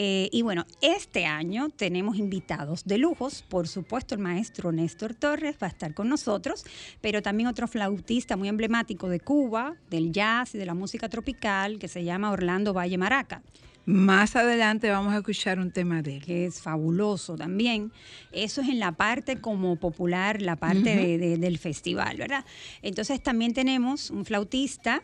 [0.00, 5.56] Eh, y bueno, este año tenemos invitados de lujos, por supuesto el maestro Néstor Torres
[5.60, 6.64] va a estar con nosotros,
[7.00, 11.80] pero también otro flautista muy emblemático de Cuba, del jazz y de la música tropical,
[11.80, 13.42] que se llama Orlando Valle Maraca
[13.90, 16.24] Más adelante vamos a escuchar un tema de él.
[16.24, 17.90] que es fabuloso también.
[18.32, 22.44] Eso es en la parte como popular, la parte de- de- del festival, ¿verdad?
[22.82, 25.02] Entonces también tenemos un flautista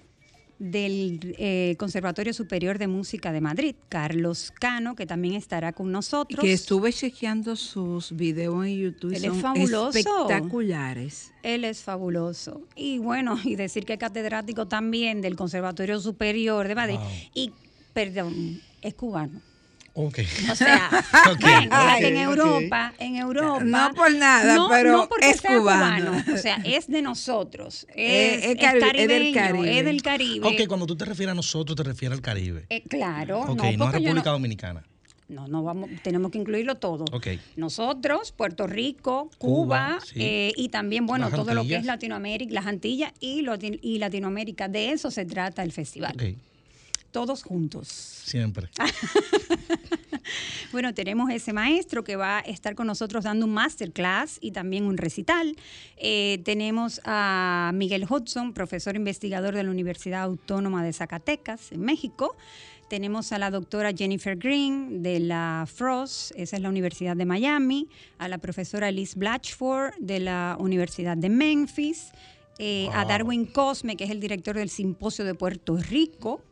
[0.59, 6.41] del eh, Conservatorio Superior de Música de Madrid, Carlos Cano, que también estará con nosotros.
[6.41, 9.11] Que estuve chequeando sus videos en YouTube.
[9.15, 9.99] Él es son fabuloso.
[9.99, 11.33] espectaculares.
[11.43, 12.61] Él es fabuloso.
[12.77, 16.97] Y bueno, y decir que es catedrático también del Conservatorio Superior de Madrid.
[16.99, 17.09] Wow.
[17.35, 17.53] Y,
[17.93, 19.41] perdón, es cubano.
[19.97, 20.19] Ok.
[20.51, 20.91] O sea,
[21.31, 22.17] Ok, ven, ok, que en.
[22.17, 23.63] Europa, en Europa.
[23.65, 26.21] No por nada, no- pero no porque es sea cubano.
[26.35, 27.87] O sea, es de nosotros.
[27.95, 29.79] Eh, Es, es es cari- es del caribeño, Caribe.
[29.79, 30.47] es del Caribe.
[30.49, 32.67] Ok, cuando tú te refieres a nosotros, te refieres al Caribe.
[32.71, 34.83] Eh, claro, Ok, no, no, a República no, Dominicana.
[35.29, 37.05] no, no vamos, tenemos que incluirlo todo.
[37.13, 37.29] Ok.
[37.55, 40.15] Nosotros, Puerto Rico, Cuba, Cuba, sí.
[40.21, 43.43] eh, y también, bueno, Las todo lo que es Latinoamérica, las Antillas y
[43.99, 44.67] Latinoamérica.
[44.67, 46.17] De eso se trata el festival.
[47.15, 47.87] Todos juntos.
[47.87, 48.69] Siempre.
[50.73, 54.85] Bueno, tenemos ese maestro que va a estar con nosotros dando un masterclass y también
[54.87, 55.55] un recital.
[55.97, 62.35] Eh, tenemos a Miguel Hudson, profesor investigador de la Universidad Autónoma de Zacatecas, en México.
[62.89, 67.89] Tenemos a la doctora Jennifer Green de la Frost, esa es la Universidad de Miami,
[68.19, 72.11] a la profesora Liz Blatchford de la Universidad de Memphis,
[72.59, 73.05] eh, a.
[73.05, 76.43] Darwin Cosme, que es el director del Simposio de Puerto Rico,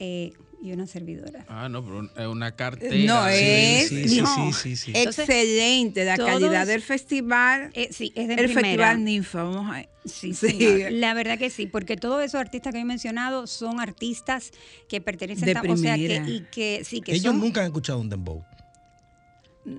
[0.00, 0.32] eh,
[0.62, 1.46] y una servidora.
[1.48, 2.94] Ah, no, pero es una cartera.
[3.06, 4.52] No, es sí, sí, no.
[4.52, 4.92] sí, sí, sí.
[4.94, 7.70] Entonces, Excelente la todos- calidad del festival.
[7.72, 8.60] Eh, sí, es de el primera.
[8.60, 10.48] festival Ninfa, vamos a Sí, Sí.
[10.52, 10.92] señor.
[10.92, 14.50] La verdad que sí, porque todos esos artistas que he mencionado son artistas
[14.88, 17.66] que pertenecen De a- o sea que y que sí que Ellos son nunca han
[17.66, 18.44] escuchado un dembow.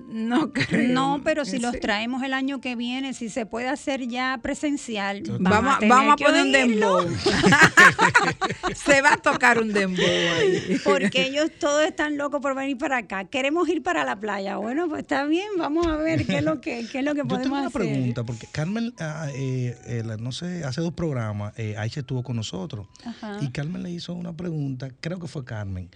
[0.08, 0.92] No creo.
[0.92, 1.80] no, pero si los Sí.
[1.80, 6.12] traemos el año que viene, si se puede hacer ya presencial, Vamos, a- tener vamos
[6.14, 7.06] a que poner un dembow.
[8.74, 10.76] Se va a tocar un dembow ahí.
[10.84, 13.24] Porque ellos todos están locos por venir para acá.
[13.24, 14.56] Queremos ir para la playa.
[14.56, 17.18] Bueno, pues está bien, vamos a ver qué es lo que, qué es lo que
[17.20, 17.82] Yo podemos tengo una hacer.
[17.82, 22.36] pregunta, porque Carmen, ah, eh, eh, la- no sé, hace dos programas, eh, estuvo con
[22.36, 22.86] nosotros.
[23.04, 23.38] Ajá.
[23.40, 25.88] Y Carmen le hizo una pregunta, creo que fue Carmen.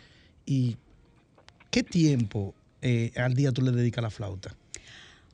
[0.45, 0.77] ¿Y
[1.71, 2.55] qué tiempo
[2.87, 4.55] eh, al día tú le dedicas a la flauta?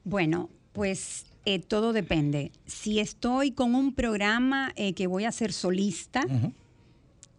[0.04, 2.50] Bueno, pues eh, todo depende.
[2.66, 6.22] Si estoy con un programa eh, que voy a ser solista,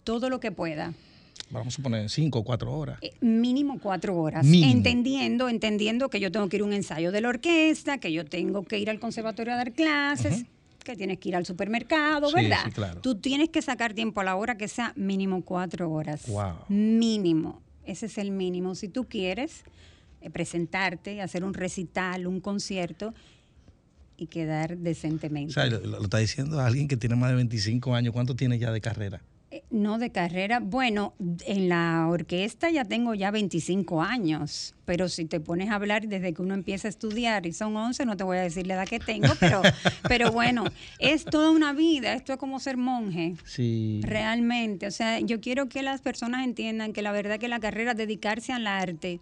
[0.04, 0.94] todo lo que pueda.
[1.50, 2.98] Vamos a suponer cinco o cuatro horas.
[3.02, 4.72] Eh, Mínimo cuatro horas, Mínimo.
[4.72, 8.26] entendiendo, entendiendo que yo tengo que ir a un ensayo de la orquesta, que yo
[8.26, 10.46] tengo que ir al conservatorio a dar clases,
[10.84, 12.66] que tienes que ir al supermercado, Sí, ¿verdad?
[12.66, 13.02] sí, claro.
[13.02, 16.28] Tú tienes que sacar tiempo a la hora que sea mínimo cuatro horas.
[16.28, 16.56] Wow.
[16.70, 18.74] Mínimo, ese es el mínimo.
[18.76, 19.64] Si tú quieres
[20.30, 23.14] presentarte, hacer un recital, un concierto
[24.18, 25.52] y quedar decentemente.
[25.52, 28.14] O sea, lo, lo está diciendo alguien que tiene más de 25 años.
[28.14, 29.22] ¿Cuánto tiene ya de carrera?
[29.52, 30.60] Eh, No de carrera.
[30.60, 31.14] Bueno,
[31.46, 36.34] en la orquesta ya tengo ya 25 años, pero si te pones a hablar desde
[36.34, 38.88] que uno empieza a estudiar y son 11, no te voy a decir la edad
[38.88, 39.62] que tengo, pero,
[40.08, 40.64] pero bueno,
[41.00, 43.36] es toda una vida, esto es como ser monje.
[43.46, 44.02] Sí.
[44.04, 47.94] Realmente, o sea, yo quiero que las personas entiendan que la verdad que la carrera,
[47.94, 49.20] dedicarse al arte,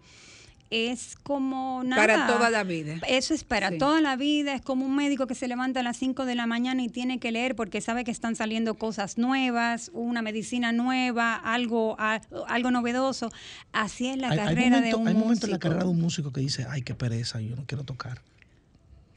[0.71, 2.01] es como nada.
[2.01, 2.95] Para toda la vida.
[3.07, 3.77] Eso es para Sí.
[3.77, 4.55] toda la vida.
[4.55, 7.19] Es como un médico que se levanta a las 5 de la mañana y tiene
[7.19, 12.71] que leer porque sabe que están saliendo cosas nuevas, una medicina nueva, algo, a- algo
[12.71, 13.29] novedoso.
[13.73, 15.45] Así es la hay, hay carrera momento- de un hay momentos músico.
[15.47, 18.21] en la carrera de un músico que dice, ay, qué pereza, yo no quiero tocar.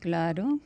[0.00, 0.58] Claro.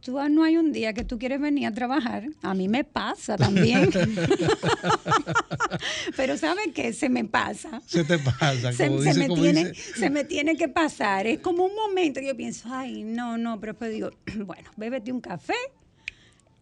[0.00, 2.24] Tú ah, no hay un día que tú quieres venir a trabajar.
[2.42, 3.90] A mí me pasa también.
[6.16, 6.92] Pero ¿sabe qué?
[6.92, 7.82] Se me pasa.
[7.86, 9.98] Se te pasa, Se, como se dice, me como tiene, dice.
[9.98, 11.26] se me tiene que pasar.
[11.26, 14.10] Es como un momento que yo pienso, ay, no, no, pero después digo,
[14.46, 15.54] bueno, bébete un café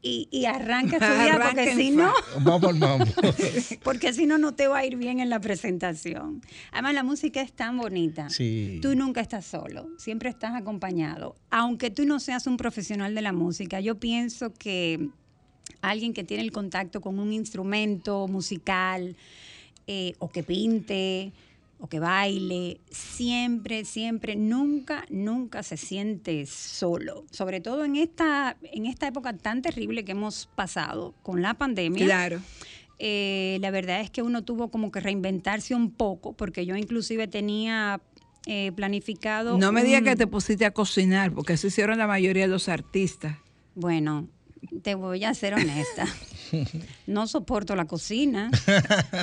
[0.03, 3.05] y, y arranca a estudiar, porque si no, Vamos mambo.
[3.83, 6.43] porque si no, no te va a ir bien en la presentación.
[6.73, 8.29] Además, la música es tan bonita.
[8.31, 8.79] Sí.
[8.83, 11.37] Tú nunca estás solo, siempre estás acompañado.
[11.51, 15.09] Aunque tú no seas un profesional de la música, yo pienso que
[15.83, 19.17] alguien que tiene el contacto con un instrumento musical
[19.87, 21.33] eh, o que pinte
[21.81, 27.25] o que baile, siempre, siempre, nunca, nunca se siente solo.
[27.31, 32.05] Sobre todo en esta, en esta época tan terrible que hemos pasado con la pandemia.
[32.05, 32.41] Claro.
[32.99, 37.29] Eh, la verdad es que uno tuvo como que reinventarse un poco, porque yo inclusive
[37.29, 38.01] tenía
[38.47, 39.57] eh, planificado...
[39.57, 42.49] No me digas un- que te pusiste a cocinar, porque eso hicieron la mayoría de
[42.49, 43.37] los artistas.
[43.77, 44.27] Bueno,
[44.83, 46.07] te voy a ser honesta.
[47.07, 48.51] No soporto la cocina.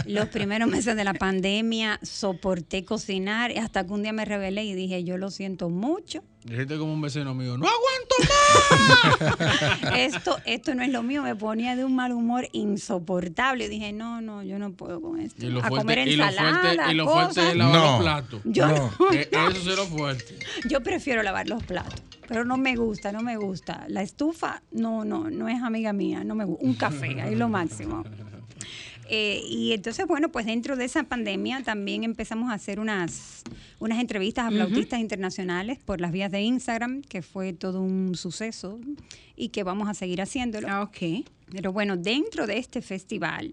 [0.06, 4.74] Los primeros meses de la pandemia soporté cocinar hasta que un día me rebelé y
[4.74, 6.24] dije, yo lo siento mucho.
[6.46, 9.36] Dijiste como un vecino mío, no aguanto
[9.82, 9.98] más.
[9.98, 11.24] Esto, esto no es lo mío.
[11.24, 13.66] Me ponía de un mal humor insoportable.
[13.66, 15.44] Y dije, no, no, yo no puedo con esto.
[15.44, 17.92] Y lo a comer fuerte, y lo ensalada, fuerte, y lo fuerte es lavar No.
[17.94, 18.42] los platos.
[18.46, 18.76] Yo No.
[19.00, 20.38] no, Eh, Eso es lo fuerte.
[20.70, 23.86] Yo prefiero lavar los platos, pero no me gusta, no me gusta.
[23.88, 26.64] La estufa, no, no, no es amiga mía, no me gusta.
[26.64, 28.04] Un café, ahí lo máximo.
[29.08, 33.44] Eh, y entonces, bueno, pues dentro de esa pandemia también empezamos a hacer unas,
[33.80, 38.80] unas entrevistas a flautistas internacionales por las vías de Instagram, que fue todo un suceso
[39.36, 40.68] y que vamos a seguir haciéndolo.
[40.70, 41.26] Ah, ok.
[41.52, 43.52] Pero bueno, dentro de este festival,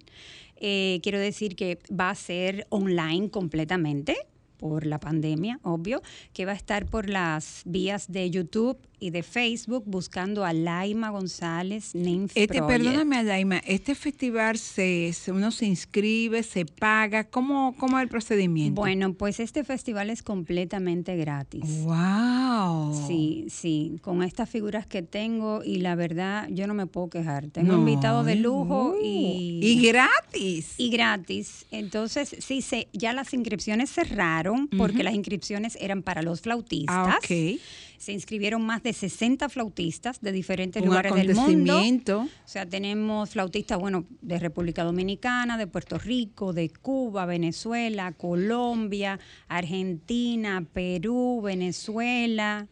[0.56, 4.16] eh, quiero decir que va a ser online completamente
[4.56, 9.22] por la pandemia, obvio, que va a estar por las vías de YouTube y de
[9.22, 12.66] Facebook buscando a Laima González Nymph Este, Project.
[12.84, 18.08] perdóname, Alaima, este festival se, se- uno se inscribe, se paga, ¿cómo, cómo es el
[18.08, 18.80] procedimiento?
[18.80, 21.62] Bueno, pues este festival es completamente gratis.
[21.84, 23.06] Wow.
[23.06, 27.48] Sí, sí, con estas figuras que tengo y la verdad yo no me puedo quejar.
[27.48, 30.74] Tengo No, invitados de lujo uh, y, y gratis.
[30.78, 31.66] y gratis.
[31.70, 36.94] Entonces, sí, se, ya las inscripciones cerraron porque las inscripciones eran para los flautistas.
[36.96, 37.58] Ah, ok.
[38.02, 41.80] Se inscribieron más de 60 flautistas de diferentes Un lugares del mundo.
[42.18, 49.20] O sea, tenemos flautistas, bueno, de República Dominicana, de Puerto Rico, de Cuba, Venezuela, Colombia,
[49.46, 52.66] Argentina, Perú, Venezuela,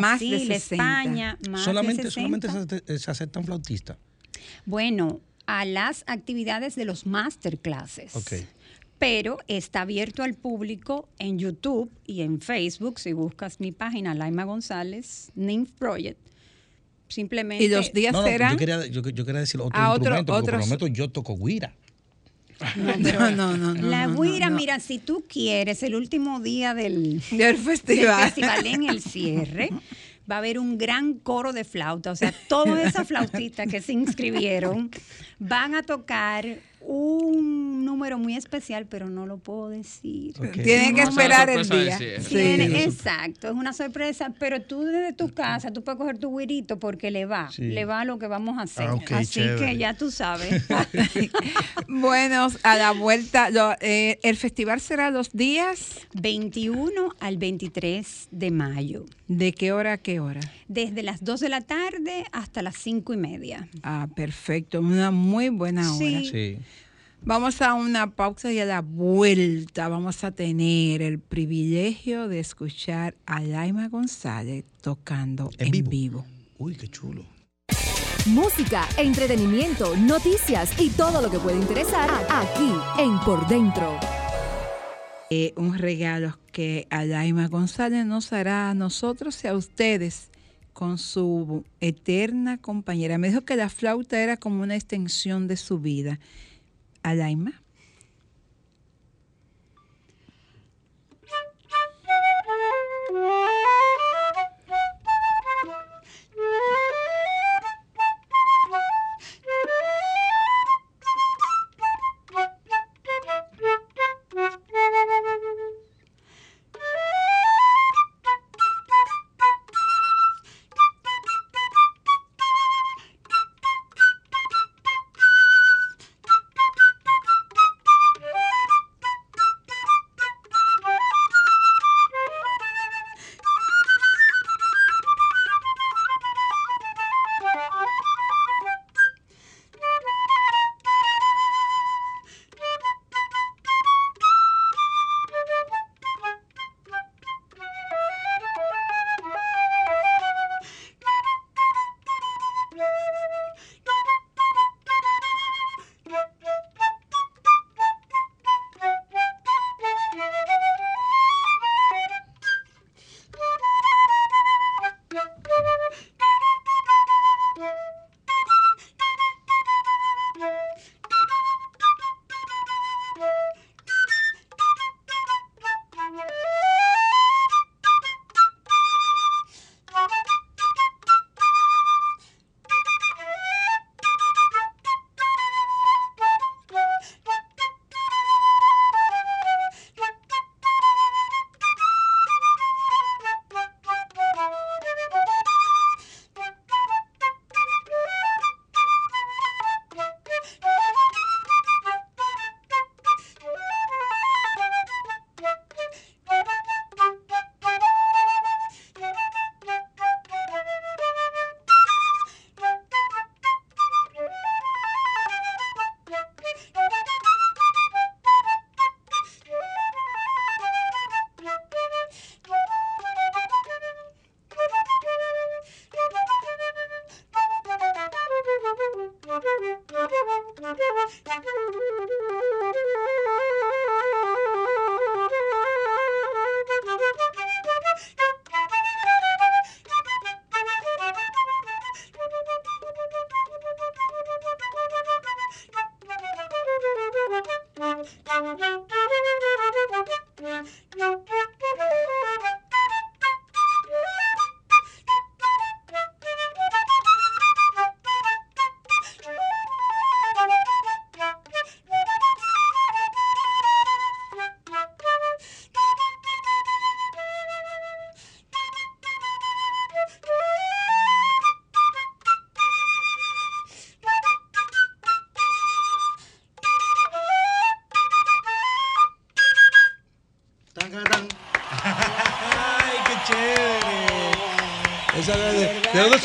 [0.00, 0.54] Más de Brasil, 60.
[0.74, 1.38] España.
[1.48, 2.48] Más de solamente 60.
[2.48, 2.58] solamente se,
[2.94, 3.98] ace- se aceptan flautistas.
[4.64, 8.16] Bueno, a las actividades de los masterclasses.
[8.16, 8.32] Ok.
[8.98, 12.98] Pero está abierto al público en YouTube y en Facebook.
[12.98, 16.18] Si buscas mi página, Laima González, Nymph Project,
[17.08, 17.64] simplemente.
[17.64, 18.52] Y los días No, no, serán.
[18.52, 20.98] yo, quería, yo, yo quería decir otro Ah, otro- instrumento, porque por otros- lo menos
[20.98, 21.74] yo toco guira.
[22.76, 23.74] No, no, no.
[23.74, 24.56] no, La guira, no, no.
[24.56, 28.22] mira, si tú quieres, el último día del, Del del festival.
[28.24, 29.68] festival en el cierre,
[30.30, 32.10] va a haber un gran coro de flauta.
[32.12, 34.90] O sea, todas esas flautistas que se inscribieron
[35.38, 36.46] van a tocar
[36.88, 40.34] un número muy especial, pero no lo puedo decir.
[40.52, 41.98] Tienen que esperar el día.
[41.98, 42.28] Sí.
[42.28, 46.78] Tiene- exacto, es una sorpresa, pero tú desde tu casa, tú puedes coger tu guirito
[46.78, 47.62] porque le va, Sí.
[47.62, 48.88] le va a lo que vamos a hacer.
[48.88, 49.66] Ah, Así chévere.
[49.72, 50.64] que ya tú sabes.
[51.88, 56.00] Bueno, a la vuelta, lo- eh, el festival será los días.
[56.14, 60.40] 21 al 23 de mayo, ¿De qué hora a qué hora?
[60.68, 63.68] desde las 2 de la tarde hasta las 5 y media.
[63.82, 64.80] Ah, perfecto.
[64.80, 66.20] Una muy buena hora.
[66.20, 66.28] Sí.
[66.30, 66.58] Sí.
[67.22, 73.16] Vamos a una pausa y a la vuelta vamos a tener el privilegio de escuchar
[73.26, 75.90] a Laima González tocando En en, vivo.
[75.90, 76.26] vivo.
[76.58, 77.24] Uy, qué chulo.
[78.26, 83.98] Música, entretenimiento, noticias y todo lo que puede interesar aquí en Por Dentro.
[85.30, 90.30] Eh, un regalo que Alaima González nos hará a nosotros y a ustedes
[90.76, 93.16] con su eterna compañera.
[93.16, 96.20] Me dijo que la flauta era como una extensión de su vida.
[97.02, 97.62] Alaima.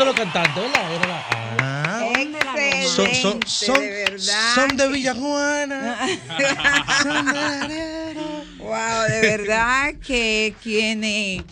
[0.01, 0.55] Son los cantantes?
[0.55, 1.07] ¿Verdad?
[1.07, 2.07] La- ah.
[2.15, 4.55] Excelente, Son, son, son, de verdad.
[4.55, 5.97] son de Villajuana.
[7.03, 8.45] son de Laredo.
[8.57, 11.43] Wow, de verdad que quienes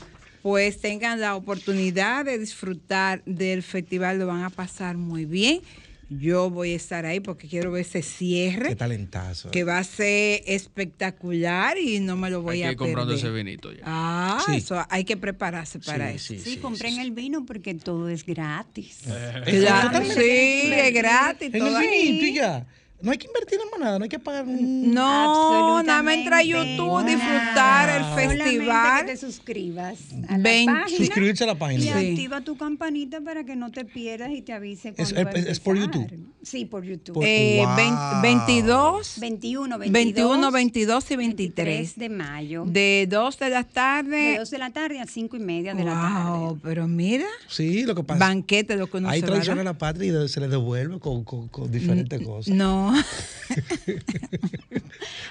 [0.41, 5.61] pues tengan la oportunidad de disfrutar del festival lo van a pasar muy bien.
[6.09, 9.51] Yo voy a estar ahí porque quiero ver ese Qué cierre talentazo.
[9.51, 13.13] que va a ser espectacular y no me lo voy Hay que a ir comprando
[13.13, 13.25] perder.
[13.25, 13.83] ese vinito ya.
[13.85, 14.55] Ah, Sí.
[14.57, 16.27] eso hay que prepararse para Sí, eso.
[16.33, 17.01] sí, Sí, sí, compren sí.
[17.01, 19.01] el vino porque todo es gratis.
[19.05, 20.15] Claro, Totalmente.
[20.15, 21.47] sí, es gratis.
[21.53, 22.65] En el todo vinito y ya.
[23.01, 24.93] No hay que invertir en más nada, no hay que pagar un...
[24.93, 28.03] No, nada más entra a YouTube, disfrutar el
[28.37, 29.05] festival.
[29.05, 31.81] que te suscribas a la página Suscribirse a la y página.
[31.81, 32.09] Sí.
[32.11, 35.45] activa tu campanita para que no te pierdas y te avise Es- cuando a es-
[35.47, 35.77] es por.
[35.77, 36.07] YouTube.
[36.41, 37.13] Sí, por YouTube.
[37.15, 37.75] Por- Eh, Wow.
[37.77, 41.95] vein- 22, 21, 22, 21, 22 y 23.
[41.97, 42.63] de mayo.
[42.67, 44.37] De 2 de la De tarde.
[44.39, 46.29] 2 de la tarde a 5 y media de la tarde.
[46.39, 49.77] Wow, pero mira, Sí, lo que pasa banquete lo que uno Hay tradición en la
[49.77, 52.53] patria y de- se le devuelve con, con- con diferentes cosas.
[52.53, 52.88] No.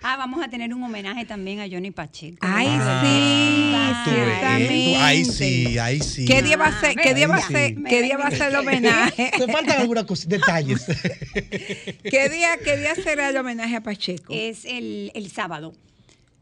[0.03, 2.39] Ah, vamos a tener un homenaje también a Johnny Pacheco.
[2.41, 4.97] Ay, Ah, sí, ciertamente.
[4.97, 6.25] ahí sí, ahí sí.
[6.25, 6.95] ¿Qué día va a ser?
[6.97, 7.75] ¿Qué día va a ser?
[7.75, 7.85] sí.
[7.89, 9.31] ¿Qué día va a ser el homenaje?
[9.39, 10.85] Te faltan algunas cosas, detalles.
[11.35, 14.33] ¿Qué día, qué día será el homenaje a Pacheco?
[14.35, 15.75] Es el, el sábado.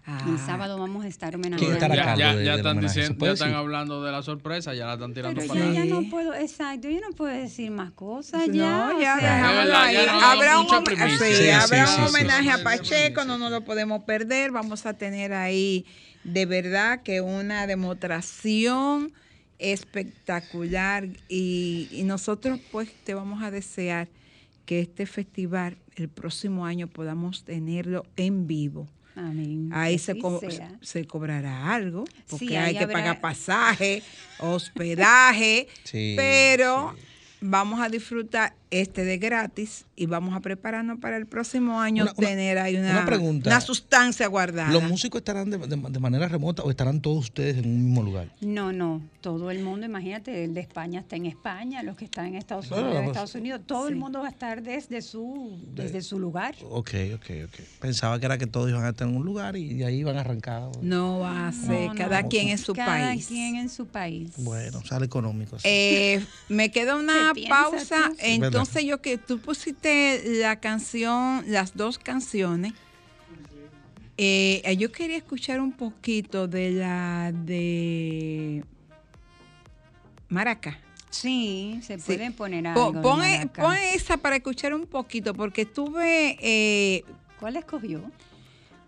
[0.09, 0.25] Ah.
[0.29, 1.95] El sábado vamos a estar ¿Quién homenajeando.
[1.97, 5.41] Ya, ya, ya están, diciendo, ya están hablando de la sorpresa, ya la están tirando
[5.41, 8.93] Pero para ya, ya no puedo, exacto, yo no puedo decir más cosas No, ya.
[8.95, 13.25] o ya, sea, verdad, ya no habrá un, sí, Sí, habrá sí, homenaje a Pacheco,
[13.25, 14.53] no nos lo podemos perder.
[14.53, 15.85] Vamos a tener ahí
[16.23, 19.13] de verdad que una demostración
[19.59, 24.09] espectacular y, y nosotros pues te vamos a desear
[24.67, 28.87] que este festival el próximo año podamos tenerlo en vivo.
[29.17, 29.71] Amén.
[29.73, 30.71] Ahí se, así co- sea.
[30.83, 34.03] se cobrará algo, porque Sí, hay que habrá- pagar pasaje,
[34.39, 37.03] hospedaje, Sí, pero sí.
[37.41, 42.13] vamos a disfrutar este de gratis y vamos a prepararnos para el próximo año Una-
[42.17, 43.49] una- tener ahí una, una pregunta.
[43.51, 44.71] una sustancia guardada.
[44.73, 48.03] ¿Los músicos estarán de, de- de manera remota o estarán todos ustedes en un mismo
[48.03, 48.29] lugar?
[48.41, 52.27] No, no, todo el mundo, imagínate, el de España está en España, los que están
[52.27, 55.59] en Estados Unidos, en pues- Estados Unidos, todo el mundo va a estar desde su,
[55.75, 56.55] desde su lugar.
[56.69, 57.61] Ok, ok, ok.
[57.81, 60.17] Pensaba que era que todos iban a estar en un lugar y de ahí iban
[60.17, 60.71] a arrancar.
[60.83, 62.29] No va a ser, No, cada no.
[62.29, 63.27] quien en su Cada país.
[63.27, 64.33] quien en su país.
[64.39, 65.59] Bueno, sale económico.
[65.59, 65.69] sí.
[65.69, 68.11] Eh, me queda una ¿Qué piensas pausa.
[68.11, 68.17] tú?
[68.59, 72.73] Entonces yo que tú pusiste la canción, las dos canciones.
[74.19, 78.65] Eh, yo quería escuchar un poquito de la de
[80.29, 80.79] Maraca.
[81.11, 82.05] Sí, se Sí.
[82.07, 83.03] pueden poner Po- algo.
[83.03, 83.63] Pon, maraca.
[83.63, 87.05] pon esa para escuchar un poquito, porque estuve, eh,
[87.41, 88.01] ¿Cuál escogió?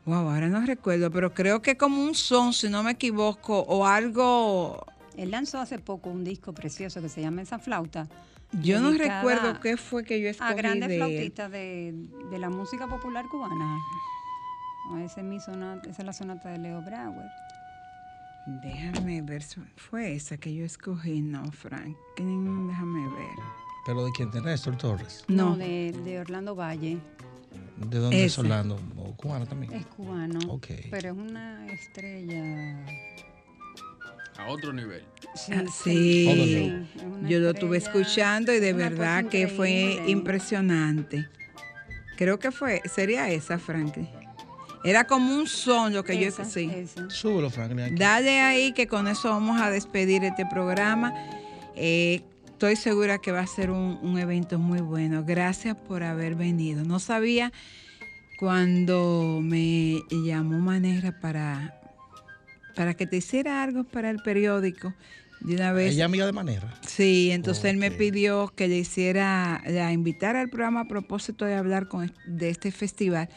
[0.05, 3.87] wow, ahora no recuerdo, pero creo que como un son, si no me equivoco, o
[3.87, 4.85] algo,
[5.17, 8.09] Él lanzó hace poco un disco precioso que se llama Esa Flauta.
[8.53, 11.95] Yo no recuerdo qué fue que yo escogí A grandes de flautistas de,
[12.31, 13.79] de la música popular cubana.
[15.05, 17.29] Esa es, mi sonata, esa es la sonata de Leo Brauer.
[18.63, 19.45] Déjame ver,
[19.77, 23.37] fue esa que yo escogí, no, Franklin, déjame ver.
[23.85, 24.31] ¿Pero de quién?
[24.31, 25.25] ¿De Néstor Torres?
[25.29, 26.99] No, de, de Orlando Valle.
[27.77, 28.39] ¿De dónde es.
[28.39, 28.79] Orlando?
[28.97, 29.73] ¿O cubano también?
[29.73, 30.39] Es cubano.
[30.49, 30.67] Ok.
[30.91, 32.85] Pero es una estrella.
[34.39, 35.03] A otro nivel.
[35.35, 36.87] Sí, Ah, sí,
[37.29, 41.29] yo lo estuve escuchando y de verdad que fue impresionante.
[42.17, 44.09] Creo que fue, sería esa, Franklin.
[44.85, 46.71] Era como un son lo que Esa, yo sí.
[47.09, 47.81] Súbelo, Franklin.
[47.81, 47.95] aquí.
[47.97, 51.13] Dale ahí que con eso vamos a despedir este programa.
[51.75, 55.25] Eh, estoy segura que va a ser un, un evento muy bueno.
[55.25, 56.85] Gracias por haber venido.
[56.85, 57.53] No sabía
[58.39, 61.78] cuando me llamó Manera para,
[62.79, 64.95] para que te hiciera algo para el periódico
[65.41, 65.93] De una vez.
[65.93, 66.73] Ella amiga de manera.
[66.87, 71.55] Sí, entonces él me pidió que le hiciera, la invitara al programa a propósito de
[71.55, 73.29] hablar con, de este festival.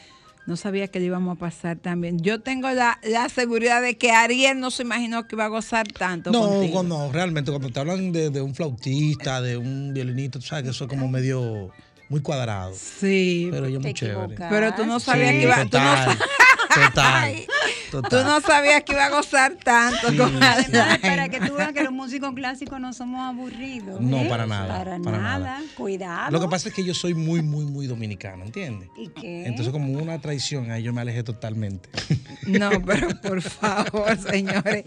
[0.46, 2.18] No sabía que le íbamos a pasar también.
[2.18, 5.86] Yo tengo la, la seguridad de que Ariel no se imaginó que iba a gozar
[5.86, 6.72] tanto No, contigo.
[6.72, 10.70] cuando, realmente, cuando te hablan de, de un flautista, de un violinista, tú sabes que
[10.70, 11.70] eso es como medio
[12.08, 12.74] muy cuadrado.
[12.74, 14.18] Sí, Pero es muy chévere.
[14.24, 14.48] equivocas.
[14.50, 15.94] pero tú no sabías Sí, que iba, tú no,
[16.74, 17.46] total,
[17.90, 21.72] total, tú no sabías que iba a gozar tanto con Además, para que tú veas
[21.72, 24.00] que los músicos clásicos no somos aburridos.
[24.00, 24.26] No, ¿eh?
[24.28, 25.38] para nada, Para, para nada.
[25.38, 25.62] nada.
[25.76, 26.30] Cuidado.
[26.30, 28.88] Lo que pasa es que yo soy muy, muy, muy dominicano, ¿entiendes?
[28.96, 29.46] ¿Y qué?
[29.46, 31.88] Entonces, como una traición, ahí yo me alejé totalmente.
[32.46, 34.84] No, pero por favor, señores,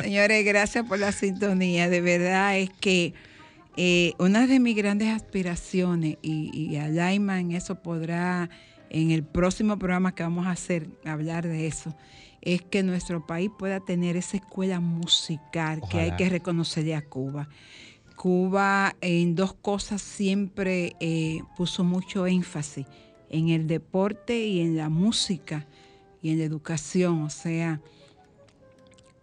[0.00, 1.88] señores, gracias por la sintonía.
[1.88, 3.14] De verdad es que
[3.76, 8.50] eh, una de mis grandes aspiraciones, y, y Alaima en eso podrá,
[8.90, 11.94] en el próximo programa que vamos a hacer, hablar de eso,
[12.40, 17.48] es que nuestro país pueda tener esa escuela musical que hay que reconocerle a Cuba.
[18.16, 22.86] Cuba en dos cosas siempre eh, puso mucho énfasis,
[23.30, 25.66] en el deporte y en la música
[26.22, 27.22] y en la educación.
[27.22, 27.80] O sea,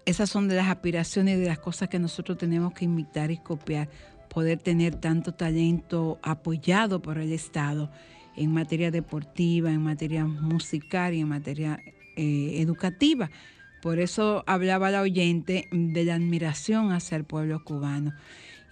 [0.05, 3.37] esas son de las aspiraciones y de las cosas que nosotros tenemos que imitar y
[3.37, 3.89] copiar,
[4.29, 7.89] poder tener tanto talento apoyado por el Estado
[8.37, 11.79] en materia deportiva, en materia musical y en materia
[12.15, 13.29] eh, educativa.
[13.81, 18.13] Por eso hablaba la oyente de la admiración hacia el pueblo cubano.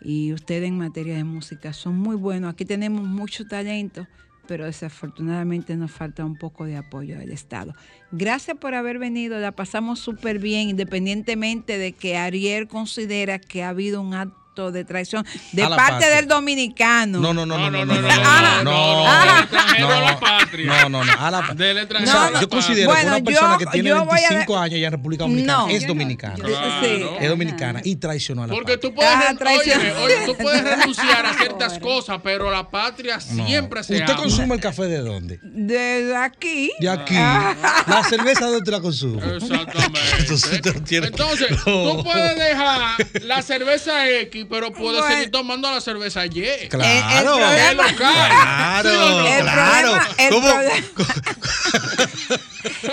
[0.01, 2.51] Y ustedes en materia de música son muy buenos.
[2.51, 4.07] Aquí tenemos mucho talento,
[4.47, 7.73] pero desafortunadamente nos falta un poco de apoyo del Estado.
[8.11, 13.69] Gracias por haber venido, la pasamos súper bien, independientemente de que Ariel considera que ha
[13.69, 16.09] habido un acto de traición de parte patria.
[16.15, 17.19] del dominicano.
[17.19, 20.65] No, no, no, no, no, no, no, no, no, Del extranjero a la patria.
[20.83, 23.57] no, no, no, a la Del O sea, yo considero Bueno, que una persona yo-
[23.59, 25.67] que tiene yo voy a 25 de- años ya en República Dominicana No.
[25.69, 26.35] es dominicana.
[26.35, 26.85] Claro.
[26.85, 27.03] Sí.
[27.19, 28.89] Es dominicana y traicionó a la Porque patria.
[28.89, 33.45] tú puedes, Ah, oye, tú puedes renunciar a ciertas cosas, pero la patria No.
[33.47, 34.21] siempre se ¿Usted ama.
[34.21, 35.39] consume el café de dónde?
[35.41, 36.71] De aquí.
[36.79, 37.15] De aquí.
[37.17, 37.55] Ah.
[37.87, 39.21] La cerveza de dónde la consume.
[39.35, 40.97] Exactamente.
[40.97, 42.81] Entonces, tú puedes dejar
[43.23, 45.07] la cerveza X, pero Bueno.
[45.07, 46.43] seguir tomando la cerveza Y.
[46.69, 47.13] Claro.
[47.13, 47.93] El- problema-.
[47.95, 49.27] Claro, ¿Sí o no?
[49.27, 49.91] El claro.
[49.91, 50.47] problema- el ¿Cómo?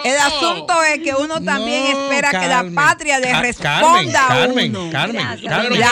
[0.05, 4.75] El asunto es que uno también No, espera que la patria le Ca- responda Carmen,
[4.75, 4.91] a uno.
[4.93, 5.27] Carmen.
[5.49, 5.89] Carmen, La,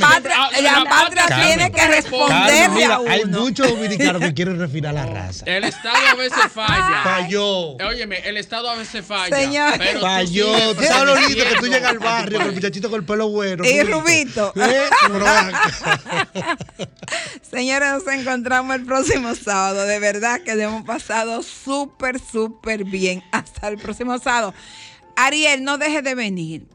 [0.00, 3.40] patria, Ah, la tiene que Carmen, responderle mira, a hay uno.
[3.40, 5.44] muchos dominicanos que quieren refinar la raza.
[5.46, 7.00] El Estado a veces falla.
[7.02, 7.76] Falló.
[7.76, 9.34] Óyeme, el Estado a veces falla.
[9.34, 9.72] Señor.
[9.78, 10.74] pero tú Falló.
[10.74, 13.28] Tú sabes lo lindo que tú llegas al barrio con el muchachito con el pelo
[13.28, 13.64] bueno.
[13.64, 14.52] Y Rubito.
[14.56, 14.82] ¿Eh?
[17.42, 19.86] Señores, nos encontramos el próximo sábado.
[19.86, 23.22] De verdad que le hemos pasado súper, súper bien.
[23.32, 24.54] Hasta el próximo sábado.
[25.16, 26.66] Ariel, no dejes de venir.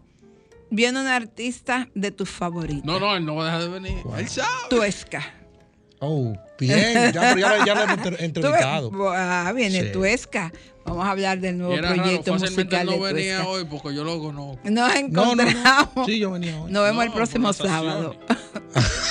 [0.72, 2.86] Viene un artista de tus favoritos.
[2.86, 4.04] No, no, él no deja de venir.
[4.18, 4.50] Él sabe.
[4.70, 5.34] Tuesca.
[6.00, 7.12] Oh, bien.
[7.14, 8.92] Ya, ya, ya lo hemos entre- Tú entrevistado.
[9.14, 9.92] Ah, viene Sí.
[9.92, 10.52] Tuesca.
[10.86, 13.94] Vamos a hablar del nuevo era raro, proyecto fácilmente musical no de venía hoy porque
[13.94, 14.60] yo lo conozco.
[14.64, 15.90] Nos No, no, encontramos.
[15.96, 16.06] no.
[16.06, 16.72] Sí, yo venía hoy.
[16.72, 18.16] Nos vemos el No, próximo sábado.